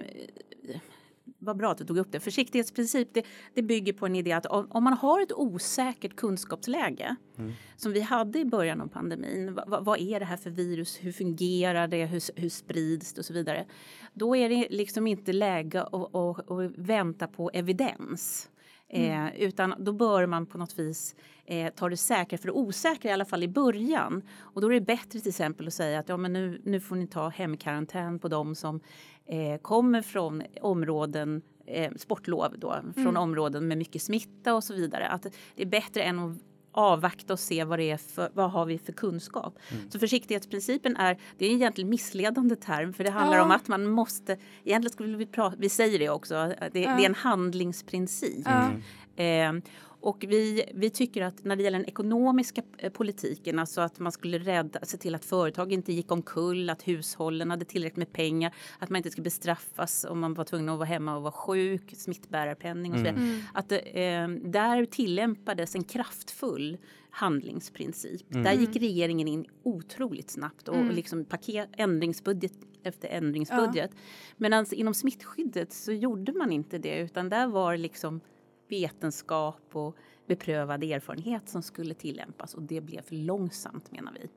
vad 1.47 1.57
bra 1.57 1.71
att 1.71 1.79
du 1.79 1.85
tog 1.85 1.99
upp 1.99 2.13
det. 2.13 2.21
Försiktighetsprincip 2.21 3.15
det, 3.15 3.23
det 3.55 3.63
bygger 3.63 3.93
på 3.93 4.07
en 4.07 4.17
idé 4.17 4.33
att 4.33 4.47
om, 4.47 4.67
om 4.71 4.85
man 4.85 4.93
har 4.93 5.23
ett 5.23 5.33
osäkert 5.33 6.17
kunskapsläge 6.17 7.17
mm. 7.39 7.53
som 7.77 7.93
vi 7.93 8.01
hade 8.01 8.39
i 8.39 8.45
början 8.45 8.81
av 8.81 8.87
pandemin. 8.87 9.55
Va, 9.55 9.81
vad 9.81 10.01
är 10.01 10.21
det 10.21 10.27
här 10.27 10.37
för 10.37 10.51
virus? 10.51 10.99
Hur 11.01 11.13
fungerar 11.13 11.89
det? 11.89 12.07
Hur, 12.07 12.41
hur 12.41 12.49
sprids 12.49 13.13
det 13.13 13.21
och 13.21 13.25
så 13.25 13.33
vidare? 13.33 13.67
Då 14.13 14.37
är 14.37 14.49
det 14.49 14.67
liksom 14.71 15.07
inte 15.07 15.33
läge 15.33 15.83
att 15.83 16.75
vänta 16.77 17.27
på 17.27 17.51
evidens. 17.51 18.51
Mm. 18.89 19.27
Eh, 19.27 19.41
utan 19.41 19.75
då 19.79 19.93
bör 19.93 20.27
man 20.27 20.47
på 20.47 20.59
något 20.59 20.79
vis 20.79 21.17
eh, 21.45 21.73
ta 21.75 21.89
det 21.89 21.97
säkra 21.97 22.39
för 22.39 22.47
det 22.47 22.53
osäkra 22.53 23.11
i 23.11 23.13
alla 23.13 23.25
fall 23.25 23.43
i 23.43 23.49
början. 23.49 24.23
Och 24.39 24.61
då 24.61 24.67
är 24.67 24.75
det 24.75 24.81
bättre 24.81 25.21
till 25.21 25.29
exempel 25.29 25.67
att 25.67 25.75
säga 25.75 25.99
att 25.99 26.09
ja, 26.09 26.17
men 26.17 26.33
nu, 26.33 26.61
nu 26.65 26.81
får 26.81 26.97
ni 26.97 27.07
ta 27.07 27.29
hemkarantän 27.29 28.19
på 28.19 28.29
dem 28.29 28.55
som 28.55 28.81
eh, 29.27 29.61
kommer 29.61 30.03
från 30.03 30.43
områden 30.61 31.43
eh, 31.67 31.93
sportlov 31.97 32.59
då, 32.59 32.77
från 32.95 33.07
mm. 33.07 33.17
områden 33.17 33.69
med 33.69 33.79
mycket 33.79 34.03
smitta 34.03 34.55
och 34.55 34.65
så 34.65 34.75
vidare. 34.75 35.09
Att 35.09 35.27
det 35.55 35.63
är 35.63 35.67
bättre 35.67 36.03
än 36.03 36.19
att 36.19 36.39
avvakta 36.77 37.33
och 37.33 37.41
se 37.41 37.65
vad 37.65 37.79
det 37.79 37.91
är 37.91 37.97
för, 37.97 38.31
vad 38.35 38.51
har 38.51 38.67
vi 38.67 38.79
för 38.79 38.93
kunskap. 38.93 39.59
Mm. 39.69 39.91
Så 39.91 39.99
försiktighetsprincipen 39.99 40.97
är, 40.97 41.19
det 41.39 41.47
är 41.47 41.51
egentligen 41.51 41.91
missledande 41.91 42.57
term 42.57 42.93
för 42.93 43.05
det 43.05 43.11
handlar 43.11 43.37
ja. 43.37 43.45
om 43.45 43.51
att 43.51 43.69
man 43.69 43.87
måste, 43.87 44.37
egentligen 44.65 44.93
skulle 44.93 45.17
vi 45.17 45.27
prata, 45.27 45.57
vi 45.59 45.69
säger 45.69 45.99
det 45.99 46.09
också, 46.09 46.35
det, 46.35 46.57
ja. 46.59 46.69
det 46.73 46.85
är 46.85 47.07
en 47.07 47.15
handlingsprincip. 47.15 48.47
Mm. 48.47 48.83
Eh, 49.17 49.53
och 50.01 50.25
vi, 50.29 50.65
vi 50.75 50.91
tycker 50.91 51.23
att 51.23 51.45
när 51.45 51.57
det 51.57 51.63
gäller 51.63 51.79
den 51.79 51.89
ekonomiska 51.89 52.63
eh, 52.79 52.93
politiken, 52.93 53.59
alltså 53.59 53.81
att 53.81 53.99
man 53.99 54.13
skulle 54.13 54.39
rädda, 54.39 54.81
se 54.83 54.97
till 54.97 55.15
att 55.15 55.25
företag 55.25 55.73
inte 55.73 55.93
gick 55.93 56.13
omkull, 56.13 56.71
att 56.71 56.89
hushållen 56.89 57.51
hade 57.51 57.65
tillräckligt 57.65 57.97
med 57.97 58.13
pengar, 58.13 58.55
att 58.79 58.91
man 58.91 58.97
inte 58.97 59.11
skulle 59.11 59.25
bestraffas 59.25 60.07
om 60.09 60.21
man 60.21 60.35
var 60.35 60.45
tvungen 60.45 60.69
att 60.69 60.79
vara 60.79 60.89
hemma 60.89 61.17
och 61.17 61.23
vara 61.23 61.33
sjuk, 61.33 61.95
smittbärarpenning 61.97 62.93
och 62.93 62.99
så 62.99 63.05
vidare. 63.05 63.21
Mm. 63.21 63.41
Att 63.55 63.73
eh, 63.73 64.51
där 64.51 64.85
tillämpades 64.85 65.75
en 65.75 65.85
kraftfull 65.85 66.79
handlingsprincip. 67.11 68.33
Mm. 68.33 68.45
Där 68.45 68.53
gick 68.53 68.77
regeringen 68.77 69.29
in 69.29 69.47
otroligt 69.63 70.31
snabbt 70.31 70.69
och 70.69 70.77
Mm. 70.77 70.95
liksom 70.95 71.25
paket, 71.25 71.69
ändringsbudget 71.77 72.53
efter 72.83 73.09
ändringsbudget. 73.09 73.91
Medan 74.37 74.67
inom 74.73 74.95
smittskyddet 74.95 75.73
så 75.73 75.93
gjorde 75.93 76.33
man 76.33 76.53
inte 76.53 76.79
det 76.79 76.99
utan 76.99 77.29
där 77.29 77.47
var 77.47 77.77
liksom 77.77 78.21
vetenskap 78.69 79.77
och 79.77 79.97
beprövad 80.27 80.85
erfarenhet 80.85 81.49
som 81.49 81.63
skulle 81.63 81.95
tillämpas 81.95 82.55
och 82.55 82.63
det 82.63 82.81
blev 82.81 83.03
för 83.03 83.15
långsamt 83.15 83.93
menar 83.93 84.13
vi. 84.13 84.29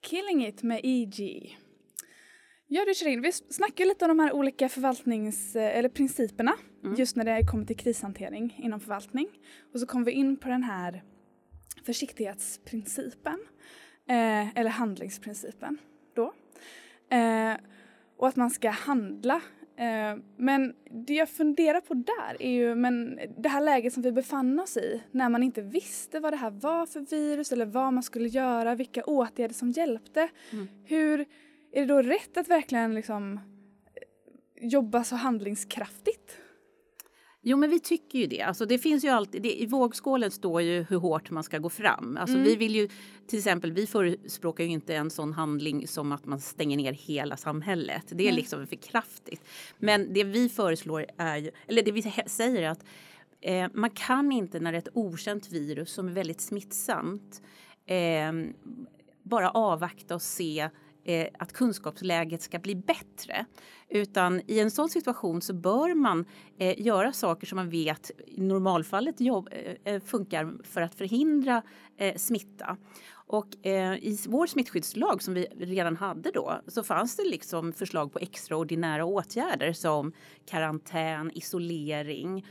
Killing 0.00 0.46
it 0.46 0.62
med 0.62 0.80
EG. 0.82 1.58
Ja 2.66 2.84
du 2.84 2.94
Shirin, 2.94 3.22
vi 3.22 3.32
snackar 3.32 3.84
lite 3.84 4.04
om 4.04 4.08
de 4.08 4.18
här 4.18 4.32
olika 4.32 4.68
förvaltnings 4.68 5.56
eller 5.56 5.88
principerna 5.88 6.54
just 6.96 7.16
när 7.16 7.24
det 7.24 7.46
kommer 7.46 7.64
till 7.64 7.76
krishantering 7.76 8.60
inom 8.62 8.80
förvaltning. 8.80 9.28
Och 9.74 9.80
så 9.80 9.86
kom 9.86 10.04
vi 10.04 10.12
in 10.12 10.36
på 10.36 10.48
den 10.48 10.62
här 10.62 11.02
försiktighetsprincipen 11.86 13.38
eh, 14.12 14.58
eller 14.58 14.70
handlingsprincipen 14.70 15.78
då. 16.14 16.32
Eh, 17.16 17.54
och 18.16 18.28
att 18.28 18.36
man 18.36 18.50
ska 18.50 18.70
handla. 18.70 19.40
Eh, 19.76 20.16
men 20.36 20.74
det 21.06 21.14
jag 21.14 21.28
funderar 21.28 21.80
på 21.80 21.94
där 21.94 22.36
är 22.42 22.50
ju 22.50 22.74
men 22.74 23.20
det 23.38 23.48
här 23.48 23.60
läget 23.60 23.92
som 23.92 24.02
vi 24.02 24.12
befann 24.12 24.60
oss 24.60 24.76
i 24.76 25.02
när 25.10 25.28
man 25.28 25.42
inte 25.42 25.62
visste 25.62 26.20
vad 26.20 26.32
det 26.32 26.36
här 26.36 26.50
var 26.50 26.86
för 26.86 27.00
virus 27.00 27.52
eller 27.52 27.66
vad 27.66 27.92
man 27.92 28.02
skulle 28.02 28.28
göra, 28.28 28.74
vilka 28.74 29.04
åtgärder 29.04 29.54
som 29.54 29.70
hjälpte. 29.70 30.28
Mm. 30.50 30.68
Hur 30.84 31.20
är 31.72 31.80
det 31.80 31.86
då 31.86 32.02
rätt 32.02 32.36
att 32.36 32.48
verkligen 32.48 32.94
liksom 32.94 33.40
eh, 34.54 34.68
jobba 34.68 35.04
så 35.04 35.16
handlingskraftigt? 35.16 36.36
Jo, 37.44 37.56
men 37.56 37.70
vi 37.70 37.80
tycker 37.80 38.18
ju 38.18 38.26
det. 38.26 38.42
Alltså, 38.42 38.66
det 38.66 38.78
finns 38.78 39.04
ju 39.04 39.08
alltid, 39.08 39.42
det, 39.42 39.62
I 39.62 39.66
vågskålen 39.66 40.30
står 40.30 40.62
ju 40.62 40.82
hur 40.82 40.96
hårt 40.96 41.30
man 41.30 41.44
ska 41.44 41.58
gå 41.58 41.70
fram. 41.70 42.16
Alltså, 42.16 42.36
Mm. 42.36 42.46
Vi 42.48 42.56
vill 42.56 42.74
ju, 42.74 42.88
till 43.26 43.38
exempel, 43.38 43.72
vi 43.72 43.86
förespråkar 43.86 44.64
ju 44.64 44.70
inte 44.70 44.94
en 44.94 45.10
sån 45.10 45.32
handling 45.32 45.88
som 45.88 46.12
att 46.12 46.26
man 46.26 46.40
stänger 46.40 46.76
ner 46.76 46.92
hela 46.92 47.36
samhället. 47.36 48.04
Det 48.08 48.24
är 48.24 48.26
Nej. 48.26 48.36
liksom 48.36 48.66
för 48.66 48.76
kraftigt. 48.76 49.42
Men 49.78 50.12
det 50.12 50.24
vi 50.24 50.48
föreslår 50.48 51.06
är 51.16 51.36
ju, 51.36 51.50
eller 51.66 51.82
det 51.82 51.92
vi 51.92 52.02
säger 52.26 52.62
är 52.62 52.68
att 52.68 52.84
eh, 53.40 53.68
man 53.74 53.90
kan 53.90 54.32
inte 54.32 54.60
när 54.60 54.72
det 54.72 54.78
är 54.78 54.82
ett 54.82 54.88
okänt 54.96 55.52
virus 55.52 55.92
som 55.92 56.08
är 56.08 56.12
väldigt 56.12 56.40
smittsamt 56.40 57.42
eh, 57.86 58.32
bara 59.22 59.50
avvakta 59.50 60.14
och 60.14 60.22
se 60.22 60.68
eh, 61.04 61.26
att 61.38 61.52
kunskapsläget 61.52 62.42
ska 62.42 62.58
bli 62.58 62.74
bättre. 62.74 63.46
Utan 63.88 64.40
i 64.46 64.58
en 64.58 64.70
sån 64.70 64.88
situation 64.88 65.42
så 65.42 65.52
bör 65.52 65.94
man 65.94 66.24
eh, 66.58 66.80
göra 66.80 67.12
saker 67.12 67.46
som 67.46 67.56
man 67.56 67.70
vet 67.70 68.10
i 68.26 68.40
normalfallet 68.40 69.20
jobb, 69.20 69.48
eh, 69.52 69.94
eh 69.94 70.02
funkar 70.02 70.52
för 70.64 70.80
att 70.80 70.94
förhindra 70.94 71.62
eh, 71.96 72.16
smitta. 72.16 72.76
Och 73.32 73.66
eh, 73.66 73.94
i 73.94 74.18
vår 74.28 74.46
smittskyddslag 74.46 75.22
som 75.22 75.34
vi 75.34 75.46
redan 75.58 75.96
hade 75.96 76.30
då 76.30 76.60
så 76.66 76.82
fanns 76.82 77.16
det 77.16 77.24
liksom 77.24 77.72
förslag 77.72 78.12
på 78.12 78.18
extraordinära 78.18 79.04
åtgärder 79.04 79.72
som 79.72 80.12
karantän, 80.46 81.30
isolering 81.34 82.44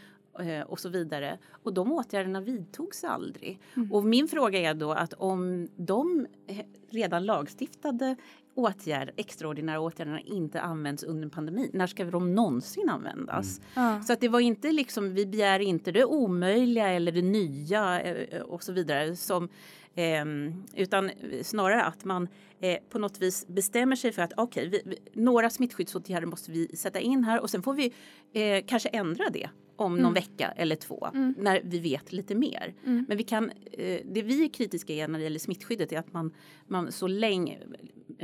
och 0.66 0.80
så 0.80 0.90
vidare. 0.90 1.38
Och 1.64 1.74
de 1.74 1.92
åtgärderna 1.92 2.42
vidtogs 2.42 3.04
aldrig. 3.04 3.60
Och 3.92 4.06
min 4.06 4.28
fråga 4.28 4.60
är 4.60 4.74
då 4.74 4.92
att 4.92 5.14
om 5.14 5.68
de 5.76 6.28
eh, 6.48 6.58
redan 6.90 7.26
lagstiftade 7.26 8.16
åtgärder, 8.56 9.14
extraordinära 9.18 9.80
åtgärderna 9.80 10.20
inte 10.20 10.62
används 10.62 11.04
under 11.04 11.24
en 11.24 11.30
pandemi, 11.30 11.70
när 11.74 11.88
ska 11.88 12.06
de 12.06 12.36
någonsin 12.36 12.90
användas? 12.90 13.62
Ja. 13.76 14.02
Så 14.04 14.14
att 14.14 14.22
det 14.22 14.28
var 14.28 14.40
inte 14.40 14.72
liksom, 14.72 15.14
vi 15.14 15.26
begär 15.26 15.60
inte 15.60 15.92
det 15.92 16.06
omöjliga 16.06 16.88
eller 16.88 17.12
det 17.12 17.22
nya 17.22 18.02
eh, 18.02 18.42
och 18.42 18.64
så 18.64 18.74
vidare 18.74 19.16
som 19.16 19.50
ehm, 19.96 20.64
utan 20.76 21.12
snarare 21.42 21.84
att 21.84 22.06
man 22.06 22.28
eh, 22.60 22.78
på 22.90 23.00
något 23.00 23.22
vis 23.22 23.48
bestämmer 23.48 23.96
sig 23.96 24.12
för 24.12 24.22
att 24.22 24.34
okej, 24.38 24.70
vi, 24.70 24.98
några 25.14 25.50
smittskyddsåtgärder 25.50 26.28
måste 26.28 26.52
vi 26.52 26.68
sätta 26.68 27.00
in 27.00 27.24
här 27.24 27.40
och 27.40 27.50
sen 27.50 27.64
får 27.64 27.74
vi 27.74 27.94
eh, 28.34 28.66
kanske 28.68 28.90
ändra 28.90 29.30
det 29.30 29.50
om 29.84 29.92
någon 29.92 30.00
Mm. 30.02 30.14
vecka 30.14 30.48
eller 30.58 30.76
två 30.76 31.08
Mm. 31.14 31.34
när 31.38 31.62
vi 31.64 31.80
vet 31.80 32.14
lite 32.14 32.36
mer. 32.36 32.74
Mm. 32.86 33.06
Men 33.08 33.18
vi 33.18 33.24
kan, 33.24 33.52
eh, 33.72 34.02
det 34.06 34.22
vi 34.22 34.44
är 34.46 34.50
kritiska 34.50 34.94
är 34.94 35.08
när 35.08 35.20
det 35.20 35.24
gäller 35.24 35.40
smittskyddet 35.40 35.92
är 35.92 35.98
att 35.98 36.14
man, 36.14 36.34
man 36.68 36.92
så 36.92 37.08
länge 37.08 37.58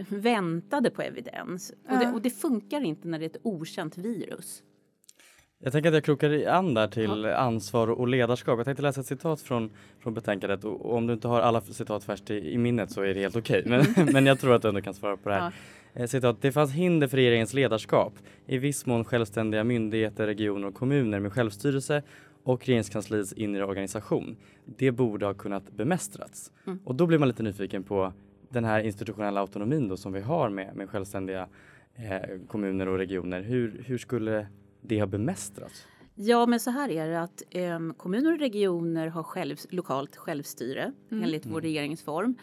väntade 0.09 0.89
på 0.89 1.01
evidens. 1.01 1.73
Och, 1.89 1.99
det, 1.99 2.11
och 2.13 2.21
det 2.21 2.29
funkar 2.29 2.81
inte 2.81 3.07
när 3.07 3.19
det 3.19 3.25
är 3.25 3.29
ett 3.29 3.41
okänt 3.43 3.97
virus. 3.97 4.63
Jag 5.59 5.71
tänker 5.71 5.89
att 5.89 5.93
jag 5.93 6.03
krokar 6.03 6.29
i 6.33 6.45
an 6.45 6.73
där 6.73 6.87
till 6.87 7.25
ansvar 7.25 7.87
och 7.87 8.07
ledarskap. 8.07 8.59
Jag 8.59 8.65
tänkte 8.65 8.83
läsa 8.83 9.01
ett 9.01 9.07
citat 9.07 9.41
från, 9.41 9.69
från 9.99 10.13
betänkandet 10.13 10.63
och, 10.63 10.85
och 10.85 10.95
om 10.95 11.07
du 11.07 11.13
inte 11.13 11.27
har 11.27 11.41
alla 11.41 11.61
citat 11.61 12.03
färskt 12.03 12.29
i, 12.29 12.53
i 12.53 12.57
minnet 12.57 12.91
så 12.91 13.01
är 13.01 13.13
det 13.13 13.19
helt 13.19 13.35
okej. 13.35 13.63
Men, 13.65 13.85
men 14.13 14.25
jag 14.25 14.39
tror 14.39 14.55
att 14.55 14.61
du 14.61 14.67
ändå 14.67 14.81
kan 14.81 14.93
svara 14.93 15.17
på 15.17 15.29
det 15.29 15.35
här. 15.35 15.53
Eh, 15.93 16.07
Citat, 16.07 16.41
det 16.41 16.51
fanns 16.51 16.71
hinder 16.71 17.07
för 17.07 17.17
regeringens 17.17 17.53
ledarskap. 17.53 18.13
I 18.45 18.57
viss 18.57 18.85
mån 18.85 19.03
självständiga 19.03 19.63
myndigheter, 19.63 20.25
regioner 20.25 20.67
och 20.67 20.73
kommuner 20.73 21.19
med 21.19 21.33
självstyrelse 21.33 22.03
och 22.43 22.65
regeringskansliets 22.65 23.33
inre 23.33 23.65
organisation. 23.65 24.37
Det 24.65 24.91
borde 24.91 25.25
ha 25.25 25.33
kunnat 25.33 25.71
bemästrats. 25.71 26.51
Mm. 26.67 26.79
Och 26.83 26.95
då 26.95 27.05
blir 27.05 27.17
man 27.17 27.27
lite 27.27 27.43
nyfiken 27.43 27.83
på 27.83 28.13
den 28.49 28.65
här 28.65 28.79
institutionella 28.79 29.39
autonomin 29.39 29.87
då 29.87 29.97
som 29.97 30.13
vi 30.13 30.21
har 30.21 30.49
med, 30.49 30.75
med 30.75 30.89
självständiga 30.89 31.47
eh, 31.95 32.39
kommuner 32.47 32.87
och 32.87 32.97
regioner. 32.97 33.41
Hur, 33.41 33.83
hur 33.85 33.97
skulle 33.97 34.47
det 34.87 34.99
ha 34.99 35.07
bemästrats? 35.07 35.85
Ja, 36.19 36.45
men 36.45 36.59
så 36.59 36.69
här 36.71 36.89
är 36.89 37.07
det 37.07 37.21
att 37.21 37.43
em, 37.49 37.93
kommuner 37.93 38.33
och 38.33 38.39
regioner 38.39 39.07
har 39.07 39.23
själv, 39.23 39.57
lokalt 39.69 40.15
självstyre 40.15 40.91
Mm. 41.11 41.23
enligt 41.23 41.45
vår 41.45 41.51
Mm. 41.51 41.61
regeringsform. 41.61 42.35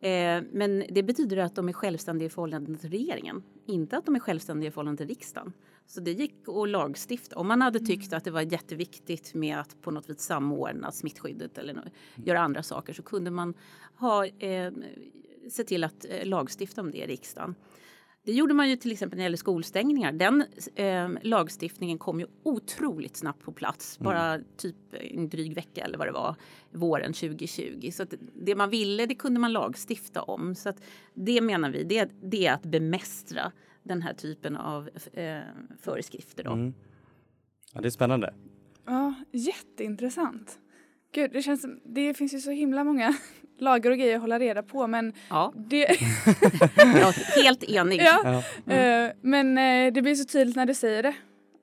Eh, 0.00 0.42
men 0.52 0.84
det 0.90 1.02
betyder 1.02 1.36
att 1.36 1.54
de 1.54 1.68
är 1.68 1.72
självständiga 1.72 2.26
i 2.26 2.30
förhållande 2.30 2.76
till 2.78 2.90
regeringen, 2.90 3.42
inte 3.66 3.96
att 3.98 4.06
de 4.06 4.14
är 4.16 4.20
självständiga 4.20 4.68
i 4.68 4.70
förhållande 4.70 4.96
till 4.98 5.08
riksdagen. 5.08 5.52
Så 5.86 6.00
det 6.00 6.12
gick 6.12 6.34
att 6.48 6.68
lagstifta. 6.68 7.36
Om 7.36 7.46
man 7.48 7.62
hade 7.62 7.78
tyckt 7.80 8.12
att 8.12 8.24
det 8.24 8.30
var 8.30 8.40
jätteviktigt 8.40 9.34
med 9.34 9.58
att 9.60 9.82
på 9.82 9.90
något 9.90 10.10
vis 10.10 10.20
samordna 10.20 10.92
smittskyddet 10.92 11.58
eller 11.58 11.74
nå- 11.74 11.82
göra 12.24 12.40
andra 12.40 12.62
saker 12.62 12.92
så 12.92 13.02
kunde 13.02 13.30
man 13.30 13.54
ha, 13.96 14.26
eh, 14.26 14.72
se 15.50 15.64
till 15.64 15.84
att 15.84 16.06
eh, 16.10 16.26
lagstifta 16.26 16.80
om 16.80 16.90
det 16.90 16.98
i 16.98 17.06
riksdagen. 17.06 17.54
Det 18.26 18.32
gjorde 18.32 18.54
man 18.54 18.70
ju 18.70 18.76
till 18.76 18.92
exempel 18.92 19.16
när 19.16 19.22
det 19.22 19.26
gäller 19.26 19.36
skolstängningar. 19.36 20.12
Den 20.12 20.44
eh, 20.74 21.08
lagstiftningen 21.22 21.98
kom 21.98 22.20
ju 22.20 22.26
otroligt 22.42 23.16
snabbt 23.16 23.42
på 23.42 23.52
plats. 23.52 23.98
Bara 23.98 24.38
typ 24.56 24.76
en 25.00 25.28
dryg 25.28 25.54
vecka 25.54 25.84
eller 25.84 25.98
vad 25.98 26.06
det 26.06 26.12
var 26.12 26.36
våren 26.70 27.12
2020. 27.12 27.90
Så 27.92 28.02
att 28.02 28.14
det 28.34 28.54
man 28.54 28.70
ville 28.70 29.06
det 29.06 29.14
kunde 29.14 29.40
man 29.40 29.52
lagstifta 29.52 30.22
om. 30.22 30.54
Så 30.54 30.68
att 30.68 30.82
det 31.14 31.40
menar 31.40 31.70
vi, 31.70 31.84
det, 31.84 32.10
det 32.22 32.46
är 32.46 32.52
att 32.52 32.62
bemästra 32.62 33.52
den 33.82 34.02
här 34.02 34.14
typen 34.14 34.56
av 34.56 34.90
eh, 35.12 35.38
föreskrifter. 35.80 36.44
Då. 36.44 36.52
Mm. 36.52 36.74
Ja, 37.74 37.80
det 37.80 37.88
är 37.88 37.90
spännande. 37.90 38.34
Ja, 38.84 39.14
jätteintressant. 39.32 40.58
Gud, 41.12 41.32
det 41.32 41.42
känns 41.42 41.66
det 41.84 42.14
finns 42.14 42.34
ju 42.34 42.38
så 42.38 42.50
himla 42.50 42.84
många 42.84 43.14
lagar 43.58 43.90
och 43.90 43.98
grejer 43.98 44.14
att 44.14 44.20
hålla 44.20 44.38
reda 44.38 44.62
på 44.62 44.86
men 44.86 45.12
ja. 45.30 45.52
det... 45.56 45.78
ja, 46.76 47.12
helt 47.36 47.64
enig. 47.64 48.00
Ja. 48.02 48.42
Eh, 48.74 49.10
men 49.20 49.58
eh, 49.58 49.92
det 49.92 50.02
blir 50.02 50.14
så 50.14 50.24
tydligt 50.24 50.56
när 50.56 50.66
du 50.66 50.74
säger 50.74 51.02
det. 51.02 51.14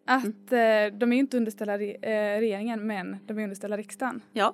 Att 0.05 0.51
Mm. 0.51 0.93
eh, 0.93 0.99
de 0.99 1.13
är 1.13 1.17
inte 1.17 1.37
underställda 1.37 1.77
re- 1.77 2.39
regeringen 2.39 2.87
men 2.87 3.17
de 3.27 3.39
är 3.39 3.43
underställda 3.43 3.77
riksdagen. 3.77 4.21
Ja. 4.33 4.53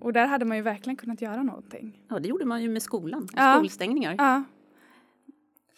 Och 0.00 0.12
där 0.12 0.26
hade 0.26 0.44
man 0.44 0.56
ju 0.56 0.62
verkligen 0.62 0.96
kunnat 0.96 1.22
göra 1.22 1.42
någonting. 1.42 1.98
Ja, 2.08 2.18
det 2.18 2.28
gjorde 2.28 2.44
man 2.44 2.62
ju 2.62 2.68
med 2.68 2.82
skolan, 2.82 3.28
Ja. 3.36 3.54
skolstängningar. 3.58 4.14
Ja. 4.18 4.42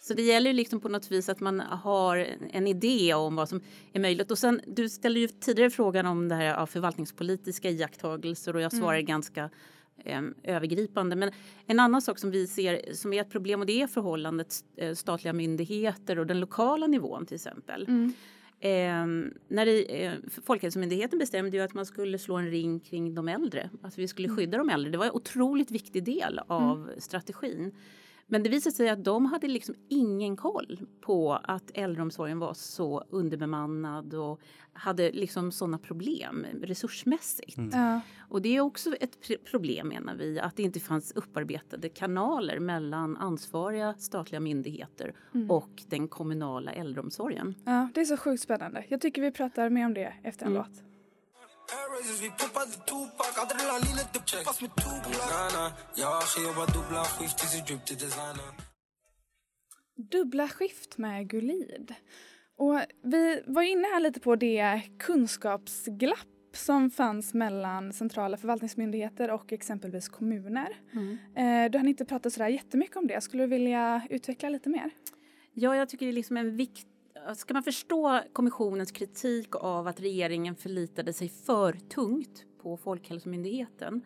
Så 0.01 0.13
det 0.13 0.21
gäller 0.21 0.49
ju 0.49 0.55
liksom 0.55 0.79
på 0.79 0.89
något 0.89 1.11
vis 1.11 1.29
att 1.29 1.39
man 1.39 1.59
har 1.59 2.27
en- 2.51 2.67
idé 2.67 3.13
om 3.13 3.35
vad 3.35 3.49
som 3.49 3.61
är 3.93 3.99
möjligt. 3.99 4.31
Och 4.31 4.37
sen, 4.37 4.61
du 4.67 4.89
ställde 4.89 5.19
ju 5.19 5.27
tidigare 5.27 5.69
frågan 5.69 6.05
om 6.05 6.29
det 6.29 6.35
här 6.35 6.43
ja, 6.45 6.65
förvaltningspolitiska 6.65 7.69
iakttagelser 7.69 8.55
och 8.55 8.61
jag 8.61 8.71
svarar 8.71 8.93
Mm. 8.97 9.05
ganska 9.05 9.49
övergripande. 10.43 11.15
Men 11.15 11.31
en 11.65 11.79
annan 11.79 12.01
sak 12.01 12.19
som 12.19 12.31
vi 12.31 12.47
ser 12.47 12.93
som 12.93 13.13
är 13.13 13.21
ett 13.21 13.29
problem 13.29 13.59
och 13.59 13.65
det 13.65 13.81
är 13.81 13.87
förhållandet 13.87 14.55
eh, 14.75 14.93
statliga 14.93 15.33
myndigheter 15.33 16.19
och 16.19 16.27
den 16.27 16.39
lokala 16.39 16.87
nivån 16.87 17.25
till 17.25 17.35
exempel. 17.35 17.85
Mm. 17.87 18.13
Eh, 18.59 19.31
när 19.47 19.65
det, 19.65 20.05
eh, 20.05 20.13
Folkhälsomyndigheten 20.45 21.19
bestämde 21.19 21.57
ju 21.57 21.63
att 21.63 21.73
man 21.73 21.85
skulle 21.85 22.17
slå 22.17 22.35
en 22.35 22.51
ring 22.51 22.79
kring 22.79 23.15
de 23.15 23.27
äldre. 23.27 23.69
Att 23.81 23.97
vi 23.97 24.07
skulle 24.07 24.29
skydda 24.29 24.57
de 24.57 24.69
äldre. 24.69 24.91
Det 24.91 24.97
var 24.97 25.05
en 25.05 25.11
otroligt 25.11 25.71
viktig 25.71 26.03
del 26.03 26.39
av 26.47 26.91
strategin. 26.97 27.71
Men 28.27 28.43
det 28.43 28.49
visade 28.49 28.75
sig 28.75 28.89
att 28.89 29.03
de 29.03 29.25
hade 29.25 29.47
liksom 29.47 29.75
ingen 29.89 30.35
koll 30.37 30.79
på 31.01 31.33
att 31.43 31.71
äldreomsorgen 31.73 32.39
var 32.39 32.53
så 32.53 33.03
underbemannad 33.09 34.13
och 34.13 34.39
hade 34.73 35.11
liksom 35.11 35.51
sådana 35.51 35.77
problem 35.77 36.45
resursmässigt. 36.61 37.57
Mm. 37.57 37.69
Ja. 37.73 38.01
Och 38.29 38.41
det 38.41 38.55
är 38.55 38.61
också 38.61 38.95
ett 38.95 39.17
pr- 39.27 39.43
problem 39.51 39.87
menar 39.87 40.15
vi, 40.15 40.39
att 40.39 40.55
det 40.55 40.63
inte 40.63 40.79
fanns 40.79 41.11
upparbetade 41.11 41.89
kanaler 41.89 42.59
mellan 42.59 43.17
ansvariga 43.17 43.93
statliga 43.93 44.39
myndigheter 44.39 45.13
Mm. 45.33 45.51
och 45.51 45.83
den 45.87 46.07
kommunala 46.07 46.71
äldreomsorgen. 46.71 47.55
Ja, 47.65 47.89
det 47.93 48.01
är 48.01 48.05
så 48.05 48.17
sjukt 48.17 48.43
spännande. 48.43 48.85
Jag 48.89 49.01
tycker 49.01 49.21
vi 49.21 49.31
pratar 49.31 49.69
mer 49.69 49.85
om 49.85 49.93
det 49.93 50.13
efter 50.23 50.45
en 50.45 50.51
Mm. 50.51 50.63
låt. 50.67 50.83
Dubbla 59.95 60.47
skift 60.47 60.97
med 60.97 61.29
Gulid. 61.29 61.93
Och 62.57 62.79
vi 63.03 63.43
var 63.47 63.61
inne 63.61 63.87
här 63.87 63.99
lite 63.99 64.19
på 64.19 64.35
det 64.35 64.81
kunskapsglapp 64.99 66.27
som 66.55 66.89
fanns 66.91 67.33
mellan 67.33 67.93
centrala 67.93 68.37
förvaltningsmyndigheter 68.37 69.31
och 69.31 69.53
exempelvis 69.53 70.07
kommuner. 70.09 70.77
Eh, 71.35 71.71
Du 71.71 71.77
hann 71.77 71.87
inte 71.87 72.05
prata 72.05 72.29
sådär 72.29 72.47
jättemycket 72.47 72.95
om 72.97 73.07
det. 73.07 73.21
Skulle 73.21 73.43
du 73.43 73.47
vilja 73.47 74.01
utveckla 74.09 74.49
lite 74.49 74.69
mer? 74.69 74.89
Ja, 75.53 75.75
jag 75.75 75.89
tycker 75.89 76.05
det 76.05 76.11
är 76.11 76.13
liksom 76.13 76.37
en 76.37 76.55
vikt... 76.57 76.87
Ska 77.35 77.53
man 77.53 77.63
förstå 77.63 78.21
kommissionens 78.33 78.91
kritik 78.91 79.55
av 79.55 79.87
att 79.87 79.99
regeringen 79.99 80.55
förlitade 80.55 81.13
sig 81.13 81.29
för 81.29 81.73
tungt 81.73 82.45
på 82.61 82.77
Folkhälsomyndigheten 82.77 84.01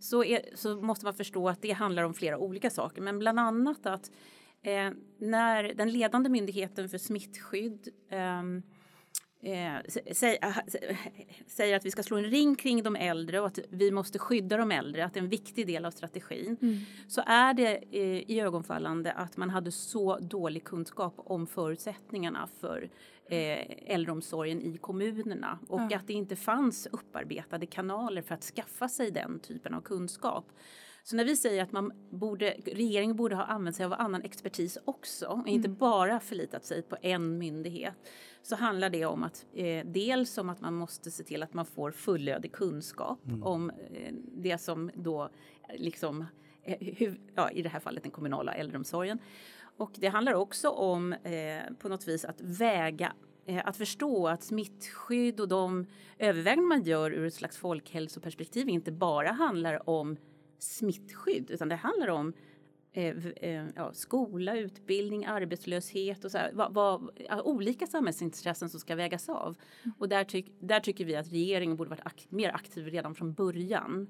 så, 0.00 0.24
är, 0.24 0.40
så 0.54 0.76
måste 0.76 1.04
man 1.04 1.14
förstå 1.14 1.48
att 1.48 1.62
det 1.62 1.72
handlar 1.72 2.02
om 2.02 2.14
flera 2.14 2.38
olika 2.38 2.70
saker. 2.70 3.02
Men 3.02 3.18
bland 3.18 3.40
annat 3.40 3.86
att 3.86 4.10
eh, 4.62 4.90
när 5.18 5.74
den 5.74 5.90
ledande 5.90 6.28
myndigheten 6.28 6.88
för 6.88 6.98
smittskydd 6.98 7.88
ehm, 8.10 8.62
eh, 9.46 9.80
sä- 9.88 10.12
sä- 10.12 10.38
sä- 10.66 10.96
säger 11.46 11.76
att 11.76 11.84
vi 11.86 11.90
ska 11.90 12.02
slå 12.02 12.16
en 12.18 12.24
ring 12.24 12.56
kring 12.56 12.82
de 12.82 12.96
äldre 12.96 13.40
och 13.40 13.46
att 13.46 13.58
vi 13.70 13.90
måste 13.90 14.18
skydda 14.18 14.56
de 14.56 14.72
äldre, 14.72 15.04
att 15.04 15.14
det 15.14 15.20
är 15.20 15.22
en 15.24 15.28
viktig 15.30 15.66
del 15.66 15.84
av 15.84 15.90
strategin, 15.90 16.56
så 17.08 17.22
är 17.26 17.54
det 17.54 17.76
eh, 17.90 18.30
i 18.30 18.40
ögonfallande 18.40 19.12
att 19.12 19.36
man 19.36 19.50
hade 19.50 19.72
så 19.72 20.18
dålig 20.18 20.64
kunskap 20.64 21.14
om 21.16 21.46
förutsättningarna 21.46 22.48
för 22.60 22.88
eh, 23.28 23.94
äldreomsorgen 23.94 24.62
i 24.62 24.76
kommunerna 24.78 25.58
och 25.68 25.80
Ja. 25.90 25.96
att 25.96 26.06
det 26.06 26.12
inte 26.12 26.36
fanns 26.36 26.86
upparbetade 26.92 27.66
kanaler 27.66 28.22
för 28.22 28.34
att 28.34 28.44
skaffa 28.44 28.88
sig 28.88 29.10
den 29.10 29.38
typen 29.38 29.74
av 29.74 29.80
kunskap. 29.80 30.44
Så 31.08 31.16
när 31.16 31.24
vi 31.24 31.36
säger 31.36 31.62
att 31.62 31.72
man 31.72 31.92
borde, 32.10 32.56
regeringen 32.64 33.16
borde 33.16 33.36
ha 33.36 33.44
använt 33.44 33.76
sig 33.76 33.86
av 33.86 33.92
annan 33.92 34.22
expertis 34.22 34.78
också 34.84 35.26
och 35.26 35.48
inte 35.48 35.68
Mm. 35.68 35.78
bara 35.78 36.20
förlitat 36.20 36.64
sig 36.64 36.82
på 36.82 36.96
en 37.02 37.38
myndighet 37.38 37.94
så 38.42 38.56
handlar 38.56 38.90
det 38.90 39.04
om 39.06 39.22
att 39.22 39.46
eh, 39.54 39.86
dels 39.86 40.38
om 40.38 40.48
att 40.48 40.60
man 40.60 40.74
måste 40.74 41.10
se 41.10 41.24
till 41.24 41.42
att 41.42 41.54
man 41.54 41.66
får 41.66 41.90
fullödig 41.90 42.52
kunskap 42.52 43.18
om 43.42 43.70
eh, 43.70 44.14
det 44.36 44.58
som 44.58 44.90
då 44.94 45.30
liksom 45.74 46.24
eh, 46.62 46.78
hur, 46.96 47.20
ja, 47.34 47.50
i 47.50 47.62
det 47.62 47.68
här 47.68 47.80
fallet 47.80 48.02
den 48.02 48.12
kommunala 48.12 48.54
äldreomsorgen. 48.54 49.18
Och 49.76 49.90
det 49.94 50.08
handlar 50.08 50.34
också 50.34 50.68
om 50.68 51.12
eh, 51.12 51.74
på 51.78 51.88
något 51.88 52.08
vis 52.08 52.24
att 52.24 52.40
väga 52.40 53.12
eh, 53.46 53.62
att 53.64 53.76
förstå 53.76 54.28
att 54.28 54.42
smittskydd 54.42 55.40
och 55.40 55.48
de 55.48 55.86
överväganden 56.18 56.68
man 56.68 56.82
gör 56.82 57.10
ur 57.10 57.26
ett 57.26 57.34
slags 57.34 57.56
folkhälsoperspektiv 57.56 58.68
inte 58.68 58.92
bara 58.92 59.32
handlar 59.32 59.88
om 59.90 60.16
smittskydd 60.58 61.50
utan 61.50 61.68
det 61.68 61.76
handlar 61.76 62.08
om 62.08 62.32
eh, 62.92 63.26
eh, 63.26 63.66
ja, 63.76 63.92
skola, 63.92 64.56
utbildning, 64.56 65.24
arbetslöshet 65.26 66.24
och 66.24 66.30
så 66.30 66.38
här, 66.38 66.50
vad, 66.52 67.10
ja, 67.28 67.42
olika 67.42 67.86
samhällsintressen 67.86 68.68
som 68.68 68.80
ska 68.80 68.94
vägas 68.94 69.28
av. 69.28 69.56
Och 69.98 70.08
där, 70.08 70.24
tyck, 70.24 70.52
där 70.60 70.80
tycker 70.80 71.04
vi 71.04 71.16
att 71.16 71.32
regeringen 71.32 71.76
borde 71.76 71.90
varit 71.90 72.04
ak- 72.04 72.26
mer 72.28 72.50
aktiv 72.54 72.86
redan 72.86 73.14
från 73.14 73.32
början. 73.32 74.06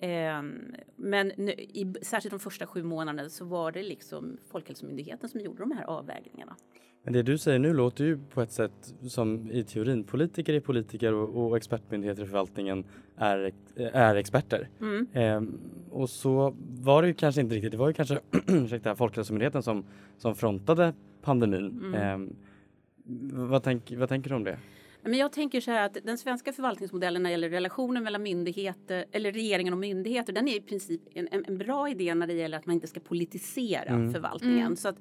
Ehm, 0.00 0.74
men 0.96 1.32
nu, 1.36 1.52
i, 1.52 1.94
särskilt 2.02 2.32
de 2.32 2.40
första 2.40 2.66
sju 2.66 2.82
månaderna 2.82 3.28
så 3.28 3.44
var 3.44 3.72
det 3.72 3.82
liksom 3.82 4.38
Folkhälsomyndigheten 4.50 5.28
som 5.28 5.40
gjorde 5.40 5.58
de 5.58 5.72
här 5.72 5.84
avvägningarna. 5.84 6.56
Men 7.04 7.12
det 7.12 7.22
du 7.22 7.38
säger 7.38 7.58
nu 7.58 7.74
låter 7.74 8.04
ju 8.04 8.18
på 8.34 8.42
ett 8.42 8.52
sätt 8.52 8.94
som 9.08 9.50
i 9.50 9.64
teorin 9.64 10.04
politiker 10.04 10.54
är 10.54 10.60
politiker 10.60 11.14
och, 11.14 11.46
och 11.46 11.56
expertmyndigheter 11.56 12.22
i 12.22 12.26
förvaltningen 12.26 12.84
är, 13.16 13.52
är 13.76 14.16
experter. 14.16 14.68
Mm. 14.80 15.06
Ehm, 15.12 15.60
och 15.90 16.10
så 16.10 16.56
var 16.68 17.02
det 17.02 17.08
ju 17.08 17.14
kanske 17.14 17.40
inte 17.40 17.54
riktigt, 17.54 17.72
det 17.72 17.78
var 17.78 17.88
ju 17.88 17.94
kanske 17.94 18.20
ursäkta, 18.46 18.94
Folkhälsomyndigheten 18.94 19.62
som, 19.62 19.84
som 20.18 20.34
frontade 20.34 20.92
pandemin. 21.22 21.80
Mm. 21.84 21.94
Ehm, 21.94 22.36
vad, 23.32 23.62
tänk, 23.62 23.92
vad 23.96 24.08
tänker 24.08 24.30
du 24.30 24.36
om 24.36 24.44
det? 24.44 24.58
Men 25.04 25.14
jag 25.18 25.32
tänker 25.32 25.60
så 25.60 25.70
här 25.70 25.86
att 25.86 25.96
den 26.04 26.18
svenska 26.18 26.52
förvaltningsmodellen 26.52 27.22
när 27.22 27.30
det 27.30 27.32
gäller 27.32 27.50
relationen 27.50 28.02
mellan 28.04 28.22
myndigheter 28.22 29.04
eller 29.12 29.32
regeringen 29.32 29.72
och 29.72 29.78
myndigheter, 29.78 30.32
den 30.32 30.48
är 30.48 30.56
i 30.56 30.60
princip 30.60 31.00
en, 31.14 31.28
en, 31.30 31.44
en 31.44 31.58
bra 31.58 31.88
idé 31.88 32.14
när 32.14 32.26
det 32.26 32.32
gäller 32.32 32.58
att 32.58 32.66
man 32.66 32.74
inte 32.74 32.86
ska 32.86 33.00
politisera 33.00 33.90
Mm. 33.90 34.12
förvaltningen. 34.12 34.58
Mm. 34.58 34.76
Så 34.76 34.88
att, 34.88 34.96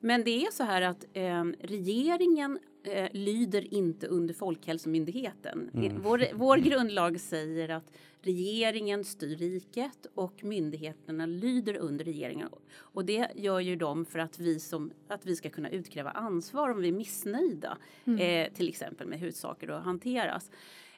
men 0.00 0.24
det 0.24 0.44
är 0.46 0.50
så 0.50 0.62
här 0.64 0.82
att 0.82 1.04
eh, 1.12 1.44
regeringen 1.60 2.58
eh, 2.84 3.08
lyder 3.12 3.74
inte 3.74 4.06
under 4.06 4.34
Folkhälsomyndigheten. 4.34 5.70
Mm. 5.74 6.02
Vår, 6.02 6.24
vår 6.34 6.56
grundlag 6.56 7.20
säger 7.20 7.68
att 7.68 7.92
regeringen 8.22 9.04
styr 9.04 9.36
riket 9.36 10.06
och 10.14 10.44
myndigheterna 10.44 11.26
lyder 11.26 11.76
under 11.76 12.04
regeringen. 12.04 12.48
Och 12.76 13.04
det 13.04 13.28
gör 13.36 13.60
ju 13.60 13.76
de 13.76 14.04
för 14.04 14.18
att 14.18 14.38
vi, 14.38 14.60
som, 14.60 14.90
att 15.08 15.26
vi 15.26 15.36
ska 15.36 15.50
kunna 15.50 15.70
utkräva 15.70 16.10
ansvar 16.10 16.68
om 16.68 16.80
vi 16.80 16.88
är 16.88 16.92
missnöjda. 16.92 17.78
Mm. 18.04 18.20
Eh, 18.20 18.52
till 18.52 18.68
exempel 18.68 19.06
med 19.06 19.18
hur 19.18 19.30
saker 19.30 19.66
då 19.66 19.74
hanteras. 19.74 20.50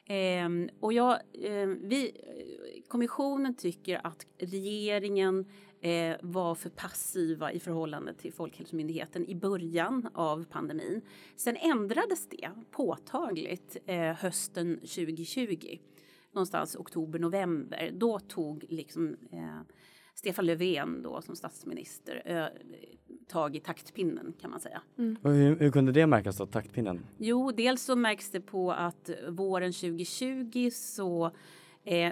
Ehm, 0.05 0.69
och 0.79 0.93
jag, 0.93 1.13
eh, 1.33 1.67
vi, 1.81 2.11
kommissionen 2.87 3.55
tycker 3.55 4.07
att 4.07 4.25
regeringen 4.37 5.45
eh, 5.87 6.15
var 6.21 6.55
för 6.55 6.69
passiva 6.69 7.51
i 7.51 7.59
förhållande 7.59 8.13
till 8.13 8.33
Folkhälsomyndigheten 8.33 9.25
i 9.25 9.35
början 9.35 10.09
av 10.13 10.45
pandemin. 10.45 11.01
Sen 11.35 11.55
ändrades 11.55 12.29
det 12.29 12.49
påtagligt 12.71 13.77
eh, 13.85 14.13
hösten 14.13 14.79
2020 14.79 15.77
någonstans 16.31 16.75
oktober, 16.75 17.19
november. 17.19 17.91
Då 17.93 18.19
tog 18.19 18.65
liksom 18.69 19.17
eh, 19.31 19.61
Stefan 20.13 20.45
Löfven 20.45 21.01
då 21.01 21.21
som 21.21 21.35
statsminister 21.35 22.21
eh, 22.25 22.45
tag 23.27 23.55
i 23.55 23.59
taktpinnen 23.59 24.33
kan 24.41 24.51
man 24.51 24.59
säga. 24.59 24.81
Och 25.21 25.31
hur, 25.31 25.55
hur 25.55 25.71
kunde 25.71 25.91
det 25.91 26.07
märkas 26.07 26.37
då, 26.37 26.45
taktpinnen? 26.45 27.05
Jo, 27.17 27.51
dels 27.51 27.81
så 27.81 27.95
märks 27.95 28.31
det 28.31 28.41
på 28.41 28.71
att 28.71 29.09
våren 29.29 29.73
2020 29.73 30.69
så 30.73 31.31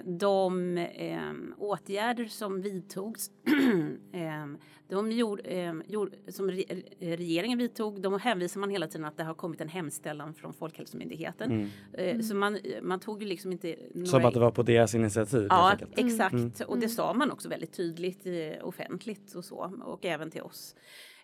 de 0.04 0.78
eh, 0.78 1.32
åtgärder 1.58 2.26
som 2.26 2.62
vidtogs, 2.62 3.32
eh, 4.14 4.46
de 4.88 5.12
gjord, 5.12 5.42
eh, 5.44 5.74
gjord, 5.88 6.16
som 6.28 6.52
re, 6.52 6.64
eh, 7.00 7.18
regeringen 7.18 7.58
vidtog, 7.58 8.02
de 8.02 8.20
hänvisar 8.20 8.60
man 8.60 8.70
hela 8.70 8.88
tiden 8.88 9.06
att 9.06 9.18
det 9.18 9.24
har 9.24 9.34
kommit 9.34 9.62
en 9.62 9.70
hemställan 9.70 10.34
från 10.34 10.54
Folkhälsomyndigheten. 10.54 11.52
Mm. 11.52 11.70
Eh, 11.94 12.22
så 12.22 12.36
man, 12.36 12.58
man 12.82 13.00
tog 13.00 13.22
ju 13.22 13.28
liksom 13.28 13.52
inte 13.52 13.76
några 13.94 14.08
Som 14.08 14.26
att 14.26 14.34
det 14.34 14.40
var 14.40 14.52
på 14.52 14.64
deras 14.64 14.96
initiativ? 14.96 15.48
Ja, 15.50 15.72
enkelt. 15.72 15.92
exakt. 16.00 16.34
Mm. 16.34 16.52
Och 16.68 16.80
det 16.80 16.90
sa 16.90 17.14
man 17.14 17.32
också 17.32 17.50
väldigt 17.50 17.74
tydligt 17.74 18.26
eh, 18.26 18.68
offentligt 18.68 19.36
och 19.36 19.46
så 19.46 19.72
och 19.84 20.06
även 20.06 20.32
till 20.32 20.42
oss. 20.42 20.76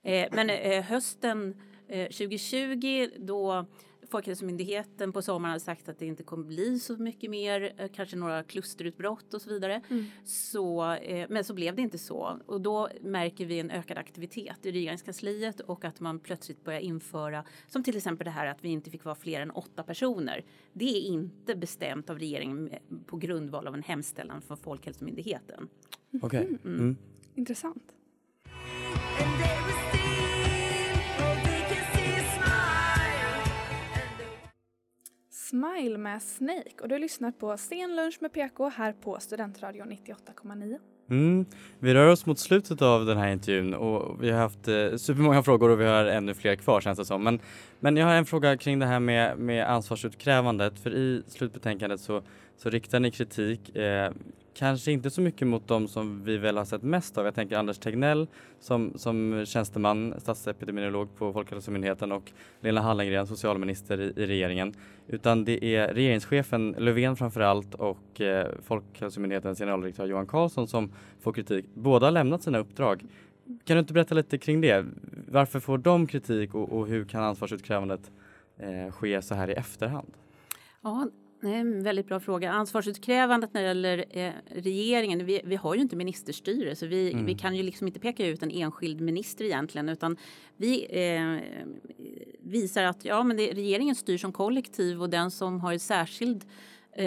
Eh, 0.04 0.28
men 0.32 0.50
eh, 0.50 0.84
hösten 0.84 1.62
eh, 1.88 2.08
2020 2.08 3.10
då 3.18 3.66
Folkhälsomyndigheten 4.12 5.12
på 5.14 5.22
sommaren 5.22 5.52
hade 5.52 5.60
sagt 5.64 5.90
att 5.90 6.00
det 6.00 6.06
inte 6.06 6.24
kommer 6.24 6.44
bli 6.46 6.80
så 6.80 6.98
mycket 6.98 7.30
mer, 7.30 7.74
eh, 7.78 7.88
kanske 7.94 8.16
några 8.16 8.44
klusterutbrott 8.44 9.34
och 9.34 9.42
så 9.42 9.50
vidare. 9.50 9.82
Mm. 9.90 10.06
Så, 10.26 10.94
eh, 10.94 11.26
men 11.30 11.44
så 11.44 11.54
blev 11.54 11.76
det 11.76 11.82
inte 11.82 11.98
så 11.98 12.40
och 12.46 12.62
då 12.62 12.90
märker 13.02 13.46
vi 13.46 13.60
en 13.60 13.72
ökad 13.72 13.98
aktivitet 13.98 14.66
i 14.66 14.72
regeringskansliet 14.72 15.60
och 15.60 15.86
att 15.86 16.00
man 16.00 16.20
plötsligt 16.20 16.64
börjar 16.64 16.80
införa, 16.80 17.44
som 17.68 17.84
till 17.84 17.98
exempel 17.98 18.26
det 18.26 18.32
här 18.32 18.46
att 18.48 18.64
vi 18.64 18.70
inte 18.70 18.90
fick 18.90 19.04
vara 19.04 19.16
fler 19.16 19.42
än 19.42 19.52
åtta 19.52 19.84
personer. 19.84 20.46
Det 20.74 20.86
är 20.86 21.02
inte 21.02 21.56
bestämt 21.56 22.10
av 22.10 22.20
regeringen 22.20 22.64
med- 22.64 22.80
på 23.06 23.18
grundval 23.18 23.68
av 23.68 23.74
en 23.74 23.84
hemställan 23.84 24.42
från 24.42 24.58
Folkhälsomyndigheten. 24.58 25.68
Okej. 26.22 26.58
Mm. 26.66 26.98
Intressant. 27.36 27.94
Smile 35.52 35.98
med 35.98 36.22
Snake 36.22 36.82
och 36.82 36.88
du 36.88 36.98
lyssnar 36.98 37.32
på 37.32 37.58
Sen 37.58 37.96
lunch 37.96 38.18
med 38.22 38.34
PK 38.34 38.70
här 38.70 38.94
på 38.94 39.20
Studentradion 39.20 39.92
98,9. 39.92 40.78
Mm. 41.10 41.46
Vi 41.80 41.94
rör 41.94 42.08
oss 42.08 42.26
mot 42.26 42.40
slutet 42.40 42.82
av 42.82 43.06
den 43.06 43.18
här 43.18 43.32
intervjun 43.32 43.74
och 43.74 44.24
vi 44.24 44.32
har 44.32 44.40
haft 44.40 44.68
eh, 44.68 44.96
supermånga 44.98 45.44
frågor 45.44 45.70
och 45.70 45.80
vi 45.80 45.86
har 45.86 46.06
ännu 46.06 46.34
fler 46.34 46.56
kvar 46.56 46.82
känns 46.82 46.98
det 46.98 47.06
som. 47.06 47.24
Men, 47.24 47.40
men 47.80 47.98
jag 47.98 48.06
har 48.06 48.14
en 48.14 48.26
fråga 48.26 48.58
kring 48.58 48.80
det 48.80 48.86
här 48.86 49.00
med, 49.00 49.38
med 49.38 49.70
ansvarsutkrävandet 49.70 50.80
för 50.80 50.94
i 50.94 51.24
slutbetänkandet 51.28 52.00
så, 52.00 52.22
så 52.58 52.70
riktar 52.70 53.00
ni 53.00 53.12
kritik 53.12 53.76
eh, 53.76 54.12
kanske 54.54 54.92
inte 54.92 55.10
så 55.10 55.22
mycket 55.22 55.48
mot 55.48 55.68
de 55.68 55.88
som 55.88 56.24
vi 56.24 56.38
väl 56.38 56.58
har 56.58 56.66
sett 56.66 56.84
mest 56.84 57.18
av. 57.18 57.26
Jag 57.26 57.36
tänker 57.36 57.58
Anders 57.58 57.78
Tegnell 57.78 58.28
som, 58.60 58.94
som 58.96 59.46
tjänsteman, 59.46 60.14
statsepidemiolog 60.18 61.16
på 61.18 61.34
Folkhälsomyndigheten 61.34 62.12
och 62.12 62.32
Lena 62.60 62.82
Hallengren, 62.82 63.28
socialminister 63.28 64.02
i, 64.02 64.14
i 64.16 64.28
regeringen. 64.28 64.74
Utan 65.08 65.46
det 65.46 65.76
är 65.76 65.94
regeringschefen 65.94 66.76
Löfven 66.78 67.16
framförallt 67.16 67.76
och 67.76 68.22
eh, 68.22 68.48
Folkhälsomyndighetens 68.64 69.60
generaldirektör 69.60 70.06
Johan 70.06 70.28
Carlsson 70.28 70.68
som 70.68 70.92
får 71.20 71.34
kritik. 71.34 71.66
Båda 71.74 72.08
har 72.08 72.12
lämnat 72.12 72.44
sina 72.44 72.58
uppdrag. 72.58 73.04
Kan 73.64 73.76
du 73.76 73.80
inte 73.80 73.94
berätta 73.94 74.16
lite 74.16 74.38
kring 74.38 74.62
det? 74.62 74.86
Varför 75.28 75.60
får 75.60 75.78
de 75.78 76.08
kritik 76.08 76.56
och, 76.56 76.72
och 76.72 76.88
hur 76.88 77.06
kan 77.06 77.24
ansvarsutkrävandet 77.24 78.12
eh, 78.58 78.92
ske 78.92 79.22
så 79.22 79.36
här 79.36 79.50
i 79.50 79.54
efterhand? 79.54 80.14
Ja, 80.82 81.08
det 81.42 81.50
är 81.50 81.60
en 81.60 81.84
väldigt 81.84 82.08
bra 82.08 82.20
fråga. 82.20 82.52
Ansvarsutkrävandet 82.52 83.54
när 83.54 83.62
det 83.62 83.68
gäller 83.68 84.06
eh, 84.10 84.32
regeringen, 84.50 85.26
vi, 85.26 85.42
vi, 85.44 85.56
har 85.56 85.76
ju 85.76 85.82
inte 85.82 85.96
ministerstyre 85.96 86.76
så 86.76 86.86
vi, 86.86 87.14
mm. 87.14 87.26
vi 87.26 87.36
kan 87.36 87.56
ju 87.56 87.64
liksom 87.64 87.88
inte 87.88 88.00
peka 88.00 88.28
ut 88.28 88.44
en 88.44 88.52
enskild 88.52 89.02
minister 89.02 89.46
egentligen 89.46 89.90
utan 89.90 90.18
vi 90.58 90.86
eh, 90.90 91.38
visar 92.40 92.84
att 92.84 93.06
ja, 93.06 93.24
men 93.24 93.38
det, 93.38 93.52
regeringen 93.52 93.96
styr 93.96 94.18
som 94.18 94.32
kollektiv 94.32 95.02
och 95.02 95.10
den 95.10 95.32
som 95.32 95.60
har 95.60 95.74
en 95.74 95.80
särskild 95.80 96.44
eh, 96.44 96.50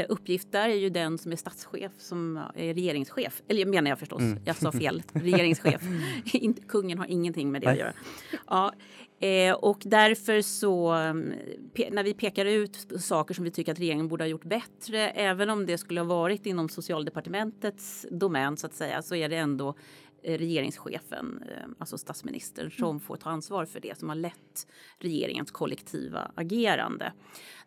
uppgift 0.08 0.52
där 0.52 0.68
är 0.68 0.74
ju 0.74 0.90
den 0.90 1.18
som 1.18 1.32
är 1.32 1.36
statschef 1.36 1.92
som 1.98 2.36
är 2.54 2.74
regeringschef. 2.74 3.42
Eller 3.48 3.66
menar 3.66 3.90
jag 3.90 3.98
förstås, 3.98 4.20
mm. 4.20 4.38
jag 4.44 4.56
sa 4.56 4.72
fel. 4.72 5.02
Regeringschef. 5.12 5.82
Kungen 6.68 6.98
har 6.98 7.06
ingenting 7.06 7.52
med 7.52 7.62
det 7.62 7.66
Nej. 7.66 7.72
att 7.72 7.78
göra. 7.78 7.92
Ja, 8.48 8.72
Eh, 9.24 9.54
och 9.54 9.82
därför 9.84 10.40
så, 10.42 10.90
mm, 10.90 11.32
när 11.90 12.04
vi 12.04 12.14
pekar 12.14 12.44
ut 12.44 12.86
saker 12.98 13.34
som 13.34 13.44
vi 13.44 13.50
tycker 13.50 13.72
att 13.72 13.78
regeringen 13.78 14.08
borde 14.08 14.24
ha 14.24 14.28
gjort 14.28 14.44
bättre, 14.44 15.10
även 15.10 15.50
om 15.50 15.66
det 15.66 15.78
skulle 15.78 16.00
ha 16.00 16.06
varit 16.06 16.46
inom 16.46 16.68
socialdepartementets 16.68 18.06
domän 18.10 18.56
så 18.56 18.66
att 18.66 18.74
säga, 18.74 19.02
så 19.02 19.14
är 19.14 19.28
det 19.28 19.36
ändå 19.36 19.68
eh, 19.68 19.74
regeringschefen, 20.24 21.44
eh, 21.48 21.68
alltså 21.78 21.98
statsministern, 21.98 22.70
som 22.70 22.90
mm. 22.90 23.00
får 23.00 23.16
ta 23.16 23.30
ansvar 23.30 23.64
för 23.64 23.80
det 23.80 23.98
som 23.98 24.08
har 24.08 24.16
lett 24.16 24.66
regeringens 24.98 25.50
kollektiva 25.50 26.30
agerande. 26.34 27.12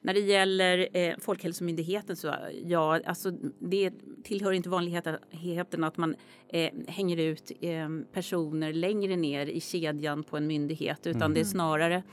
När 0.01 0.13
det 0.13 0.19
gäller 0.19 0.97
eh, 0.97 1.15
Folkhälsomyndigheten 1.19 2.15
så 2.15 2.35
ja, 2.65 3.01
alltså 3.05 3.31
det 3.59 3.91
tillhör 4.23 4.51
inte 4.51 4.69
vanligheten 4.69 5.83
att 5.83 5.97
man 5.97 6.15
eh, 6.47 6.71
hänger 6.87 7.17
ut 7.17 7.51
eh, 7.61 7.89
personer 8.13 8.73
längre 8.73 9.15
ner 9.15 9.45
i 9.45 9.61
kedjan 9.61 10.23
på 10.23 10.37
en 10.37 10.47
myndighet 10.47 11.07
utan 11.07 11.21
mm. 11.21 11.33
det 11.33 11.39
är 11.39 11.45
snarare 11.45 12.03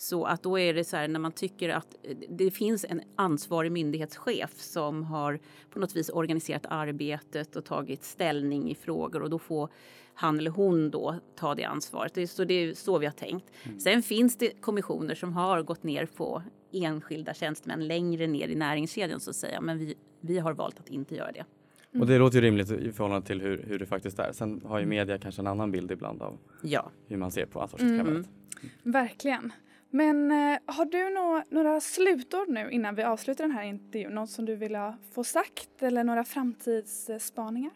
så 0.00 0.24
att 0.24 0.42
då 0.42 0.58
är 0.58 0.74
det 0.74 0.84
så 0.84 0.96
här 0.96 1.08
när 1.08 1.20
man 1.20 1.32
tycker 1.32 1.68
att 1.68 1.96
det 2.28 2.50
finns 2.50 2.84
en 2.88 3.00
ansvarig 3.16 3.72
myndighetschef 3.72 4.60
som 4.60 5.02
har 5.02 5.38
på 5.70 5.78
något 5.78 5.96
vis 5.96 6.10
organiserat 6.14 6.66
arbetet 6.68 7.56
och 7.56 7.64
tagit 7.64 8.04
ställning 8.04 8.70
i 8.70 8.74
frågor 8.74 9.22
och 9.22 9.30
då 9.30 9.38
får 9.38 9.68
han 10.14 10.38
eller 10.38 10.50
hon 10.50 10.90
då 10.90 11.14
ta 11.36 11.54
det 11.54 11.64
ansvaret. 11.64 12.30
Så 12.30 12.44
det 12.44 12.54
är 12.54 12.74
så 12.74 12.98
vi 12.98 13.06
har 13.06 13.12
tänkt. 13.12 13.46
Mm. 13.62 13.80
Sen 13.80 14.02
finns 14.02 14.36
det 14.36 14.60
kommissioner 14.60 15.14
som 15.14 15.32
har 15.32 15.62
gått 15.62 15.82
ner 15.82 16.06
på 16.06 16.42
enskilda 16.72 17.34
tjänstemän 17.34 17.86
längre 17.86 18.26
ner 18.26 18.48
i 18.48 18.54
näringskedjan 18.54 19.20
så 19.20 19.30
att 19.30 19.36
säga. 19.36 19.60
Men 19.60 19.78
vi, 19.78 19.94
vi 20.20 20.38
har 20.38 20.52
valt 20.52 20.80
att 20.80 20.88
inte 20.88 21.14
göra 21.14 21.32
det. 21.32 21.44
Mm. 21.92 22.00
Och 22.00 22.06
det 22.06 22.18
låter 22.18 22.36
ju 22.36 22.42
rimligt 22.42 22.70
i 22.70 22.92
förhållande 22.92 23.26
till 23.26 23.40
hur, 23.40 23.64
hur 23.66 23.78
det 23.78 23.86
faktiskt 23.86 24.18
är. 24.18 24.32
Sen 24.32 24.62
har 24.64 24.78
ju 24.78 24.82
mm. 24.82 24.98
media 24.98 25.18
kanske 25.18 25.42
en 25.42 25.46
annan 25.46 25.70
bild 25.70 25.90
ibland 25.90 26.22
av 26.22 26.38
ja. 26.62 26.90
hur 27.06 27.16
man 27.16 27.30
ser 27.30 27.46
på 27.46 27.60
ansvarsutkrävandet. 27.60 28.26
Mm. 28.26 28.92
Verkligen. 28.92 29.52
Men 29.90 30.30
eh, 30.30 30.58
har 30.66 30.84
du 30.84 31.10
nå, 31.10 31.42
några 31.48 31.80
slutord 31.80 32.48
nu 32.48 32.70
innan 32.70 32.94
vi 32.94 33.02
avslutar 33.02 33.44
den 33.44 33.56
här 33.56 33.62
intervjun? 33.62 34.14
Något 34.14 34.30
som 34.30 34.44
du 34.44 34.56
vill 34.56 34.74
ha 34.74 34.96
få 35.12 35.24
sagt 35.24 35.82
eller 35.82 36.04
några 36.04 36.24
framtidsspaningar? 36.24 37.72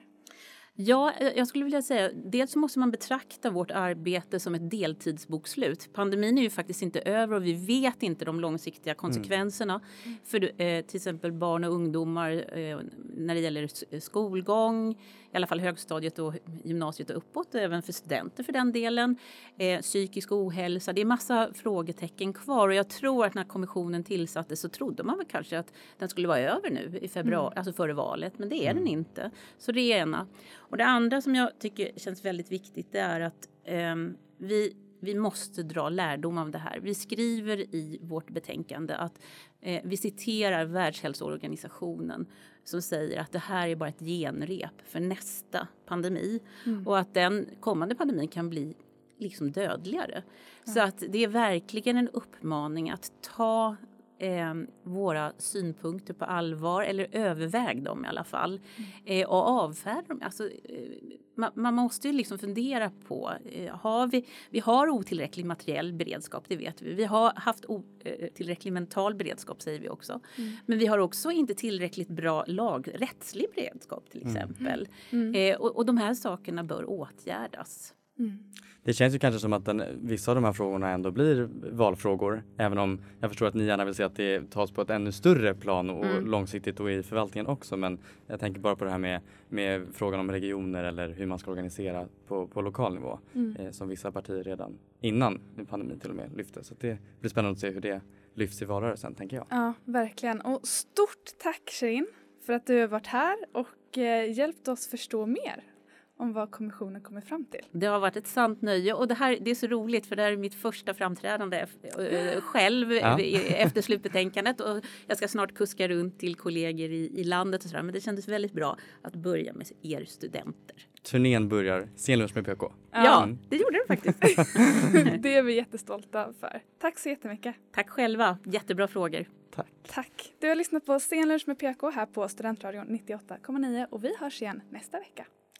Ja, 0.74 1.12
eh, 1.20 1.32
jag 1.36 1.48
skulle 1.48 1.64
vilja 1.64 1.82
säga 1.82 2.10
dels 2.14 2.56
måste 2.56 2.78
man 2.78 2.90
betrakta 2.90 3.50
vårt 3.50 3.70
arbete 3.70 4.40
som 4.40 4.54
ett 4.54 4.70
deltidsbokslut. 4.70 5.88
Pandemin 5.92 6.38
är 6.38 6.42
ju 6.42 6.50
faktiskt 6.50 6.82
inte 6.82 7.00
över 7.00 7.36
och 7.36 7.44
vi 7.44 7.52
vet 7.52 8.02
inte 8.02 8.24
de 8.24 8.40
långsiktiga 8.40 8.94
konsekvenserna 8.94 9.80
mm. 10.04 10.18
för 10.24 10.62
eh, 10.62 10.82
till 10.84 10.96
exempel 10.96 11.32
barn 11.32 11.64
och 11.64 11.72
ungdomar 11.72 12.58
eh, 12.58 12.78
när 13.14 13.34
det 13.34 13.40
gäller 13.40 14.00
skolgång, 14.00 14.92
i 15.32 15.36
alla 15.36 15.46
fall 15.46 15.60
högstadiet 15.60 16.18
och 16.18 16.34
gymnasiet 16.64 17.10
och 17.10 17.16
uppåt, 17.16 17.54
och 17.54 17.60
även 17.60 17.82
för 17.82 17.92
studenter 17.92 18.44
för 18.44 18.52
den 18.52 18.72
delen. 18.72 19.16
Eh, 19.56 19.80
psykisk 19.80 20.32
ohälsa, 20.32 20.92
det 20.92 21.00
är 21.00 21.04
massa 21.04 21.50
frågetecken 21.54 22.32
kvar 22.32 22.68
och 22.68 22.74
jag 22.74 22.88
tror 22.88 23.26
att 23.26 23.34
när 23.34 23.44
kommissionen 23.44 24.04
tillsattes 24.04 24.60
så 24.60 24.68
trodde 24.68 25.02
man 25.02 25.16
väl 25.16 25.26
kanske 25.26 25.58
att 25.58 25.72
den 25.98 26.08
skulle 26.08 26.28
vara 26.28 26.38
över 26.38 26.70
nu 26.70 26.98
i 27.02 27.08
februari, 27.08 27.46
mm. 27.46 27.58
alltså 27.58 27.72
före 27.72 27.92
valet, 27.92 28.38
men 28.38 28.48
det 28.48 28.66
är 28.66 28.70
mm. 28.70 28.84
den 28.84 28.92
inte. 28.92 29.30
Så 29.58 29.72
det 29.72 29.80
är 29.80 29.98
ena. 29.98 30.26
Och 30.72 30.78
det 30.78 30.84
andra 30.84 31.20
som 31.20 31.34
jag 31.34 31.58
tycker 31.58 31.90
känns 31.96 32.24
väldigt 32.24 32.52
viktigt 32.52 32.92
det 32.92 32.98
är 32.98 33.20
att 33.20 33.48
eh, 33.64 33.96
vi 34.38 34.76
vi 35.00 35.14
måste 35.14 35.62
dra 35.62 35.88
lärdom 35.88 36.38
av 36.38 36.50
det 36.50 36.58
här. 36.58 36.80
Vi 36.80 36.94
skriver 36.94 37.74
i 37.74 37.98
vårt 38.02 38.30
betänkande 38.30 38.94
att 38.94 39.18
eh, 39.60 39.80
vi 39.84 39.96
citerar 39.96 40.64
Världshälsoorganisationen 40.64 42.26
som 42.64 42.82
säger 42.82 43.20
att 43.20 43.32
det 43.32 43.38
här 43.38 43.68
är 43.68 43.76
bara 43.76 43.88
ett 43.88 44.00
genrep 44.00 44.82
för 44.84 45.00
nästa 45.00 45.68
pandemi 45.86 46.40
mm. 46.66 46.86
och 46.86 46.98
att 46.98 47.14
den 47.14 47.46
kommande 47.60 47.94
pandemin 47.94 48.28
kan 48.28 48.50
bli 48.50 48.76
liksom 49.18 49.52
dödligare. 49.52 50.22
Ja. 50.64 50.72
Så 50.72 50.80
att 50.80 51.02
det 51.08 51.24
är 51.24 51.28
verkligen 51.28 51.96
en 51.96 52.08
uppmaning 52.08 52.90
att 52.90 53.12
ta 53.36 53.76
eh, 54.22 54.54
våra 54.82 55.32
synpunkter 55.38 56.14
på 56.14 56.24
allvar 56.24 56.82
eller 56.82 57.08
överväg 57.12 57.82
dem 57.82 58.04
i 58.04 58.08
alla 58.08 58.24
fall 58.24 58.60
mm. 58.76 58.90
eh, 59.04 59.28
och 59.28 59.48
avfärda 59.48 60.02
dem. 60.08 60.20
Alltså, 60.22 60.44
eh, 60.44 61.18
man, 61.34 61.50
man, 61.54 61.74
måste 61.74 62.08
ju 62.08 62.14
liksom 62.14 62.38
fundera 62.38 62.90
på, 63.08 63.32
eh, 63.44 63.76
har 63.76 64.06
vi, 64.06 64.26
vi 64.50 64.60
har 64.60 64.88
otillräcklig 64.88 65.46
materiell 65.46 65.92
beredskap, 65.92 66.44
det 66.48 66.56
vet 66.56 66.82
vi. 66.82 66.94
Vi 66.94 67.04
har 67.04 67.32
haft 67.36 67.64
otillräcklig 67.64 68.70
eh, 68.70 68.74
mental 68.74 69.14
beredskap 69.14 69.62
säger 69.62 69.80
vi 69.80 69.88
också. 69.88 70.20
Mm. 70.38 70.52
Men 70.66 70.78
vi 70.78 70.86
har 70.86 70.98
också 70.98 71.30
inte 71.30 71.54
tillräckligt 71.54 72.08
bra 72.08 72.44
lag, 72.46 72.88
rättslig 72.94 73.46
beredskap 73.54 74.10
till 74.10 74.22
mm. 74.22 74.36
exempel. 74.36 74.88
Mm. 75.10 75.34
Eh, 75.34 75.60
och, 75.60 75.76
och 75.76 75.86
de 75.86 75.96
här 75.96 76.14
sakerna 76.14 76.64
bör 76.64 76.90
åtgärdas. 76.90 77.94
Mm. 78.18 78.38
Det 78.84 78.92
känns 78.92 79.14
ju 79.14 79.18
kanske 79.18 79.40
som 79.40 79.52
att 79.52 79.64
den, 79.64 79.82
vissa 80.00 80.30
av 80.30 80.34
de 80.34 80.44
här 80.44 80.52
frågorna 80.52 80.90
ändå 80.90 81.10
blir 81.10 81.48
valfrågor, 81.72 82.42
även 82.56 82.78
om 82.78 83.00
jag 83.20 83.30
förstår 83.30 83.46
att 83.46 83.54
ni 83.54 83.64
gärna 83.64 83.84
vill 83.84 83.94
se 83.94 84.02
att 84.02 84.16
det 84.16 84.50
tas 84.50 84.70
på 84.70 84.82
ett 84.82 84.90
ännu 84.90 85.12
större 85.12 85.54
plan 85.54 85.90
och 85.90 86.04
mm. 86.04 86.26
långsiktigt 86.26 86.80
och 86.80 86.90
i 86.90 87.02
förvaltningen 87.02 87.46
också. 87.46 87.76
Men 87.76 87.98
jag 88.26 88.40
tänker 88.40 88.60
bara 88.60 88.76
på 88.76 88.84
det 88.84 88.90
här 88.90 88.98
med, 88.98 89.20
med 89.48 89.86
frågan 89.92 90.20
om 90.20 90.30
regioner 90.30 90.84
eller 90.84 91.08
hur 91.08 91.26
man 91.26 91.38
ska 91.38 91.50
organisera 91.50 92.08
på, 92.26 92.46
på 92.46 92.62
lokal 92.62 92.94
nivå 92.94 93.18
mm. 93.34 93.56
eh, 93.56 93.70
som 93.70 93.88
vissa 93.88 94.12
partier 94.12 94.44
redan 94.44 94.78
innan 95.00 95.40
pandemin 95.68 96.00
till 96.00 96.10
och 96.10 96.16
med 96.16 96.36
lyfte. 96.36 96.64
Så 96.64 96.74
det 96.80 96.98
blir 97.20 97.30
spännande 97.30 97.52
att 97.52 97.60
se 97.60 97.70
hur 97.70 97.80
det 97.80 98.00
lyfts 98.34 98.62
i 98.62 98.64
valrörelsen 98.64 99.14
tänker 99.14 99.36
jag. 99.36 99.46
Ja, 99.50 99.72
verkligen. 99.84 100.40
Och 100.40 100.60
stort 100.68 101.38
tack 101.38 101.70
Shirin 101.70 102.06
för 102.46 102.52
att 102.52 102.66
du 102.66 102.80
har 102.80 102.88
varit 102.88 103.06
här 103.06 103.36
och 103.52 103.98
eh, 103.98 104.32
hjälpt 104.32 104.68
oss 104.68 104.86
förstå 104.86 105.26
mer 105.26 105.71
om 106.16 106.32
vad 106.32 106.50
kommissionen 106.50 107.00
kommer 107.00 107.20
fram 107.20 107.44
till. 107.44 107.60
Det 107.72 107.86
har 107.86 108.00
varit 108.00 108.16
ett 108.16 108.26
sant 108.26 108.62
nöje 108.62 108.94
och 108.94 109.08
det 109.08 109.14
här 109.14 109.38
det 109.40 109.50
är 109.50 109.54
så 109.54 109.66
roligt 109.66 110.06
för 110.06 110.16
det 110.16 110.22
här 110.22 110.32
är 110.32 110.36
mitt 110.36 110.54
första 110.54 110.94
framträdande 110.94 111.66
äh, 111.82 112.40
själv 112.40 112.92
ja. 112.92 113.20
efter 113.20 113.82
slutbetänkandet 113.82 114.60
och 114.60 114.80
jag 115.06 115.16
ska 115.16 115.28
snart 115.28 115.54
kuska 115.54 115.88
runt 115.88 116.18
till 116.18 116.34
kollegor 116.34 116.90
i, 116.90 117.20
i 117.20 117.24
landet 117.24 117.64
och 117.64 117.70
sådär 117.70 117.82
men 117.82 117.94
det 117.94 118.00
kändes 118.00 118.28
väldigt 118.28 118.52
bra 118.52 118.78
att 119.02 119.14
börja 119.14 119.52
med 119.52 119.66
er 119.82 120.04
studenter. 120.04 120.86
Turnén 121.02 121.48
börjar 121.48 121.88
scenlunch 121.96 122.34
med 122.34 122.44
PK. 122.44 122.72
Ja, 122.92 123.22
mm. 123.22 123.38
det 123.48 123.56
gjorde 123.56 123.78
den 123.78 123.96
faktiskt. 123.96 124.20
det 125.22 125.34
är 125.34 125.42
vi 125.42 125.54
jättestolta 125.54 126.32
för. 126.40 126.62
Tack 126.78 126.98
så 126.98 127.08
jättemycket. 127.08 127.54
Tack 127.72 127.88
själva, 127.88 128.38
jättebra 128.44 128.88
frågor. 128.88 129.26
Tack. 129.54 129.66
Tack. 129.88 130.32
Du 130.38 130.48
har 130.48 130.54
lyssnat 130.54 130.86
på 130.86 130.98
Scenlunch 130.98 131.42
med 131.46 131.58
PK 131.58 131.90
här 131.90 132.06
på 132.06 132.28
Studentradion 132.28 132.86
98,9 132.86 133.86
och 133.90 134.04
vi 134.04 134.16
hörs 134.20 134.42
igen 134.42 134.62
nästa 134.70 134.98
vecka. 134.98 135.26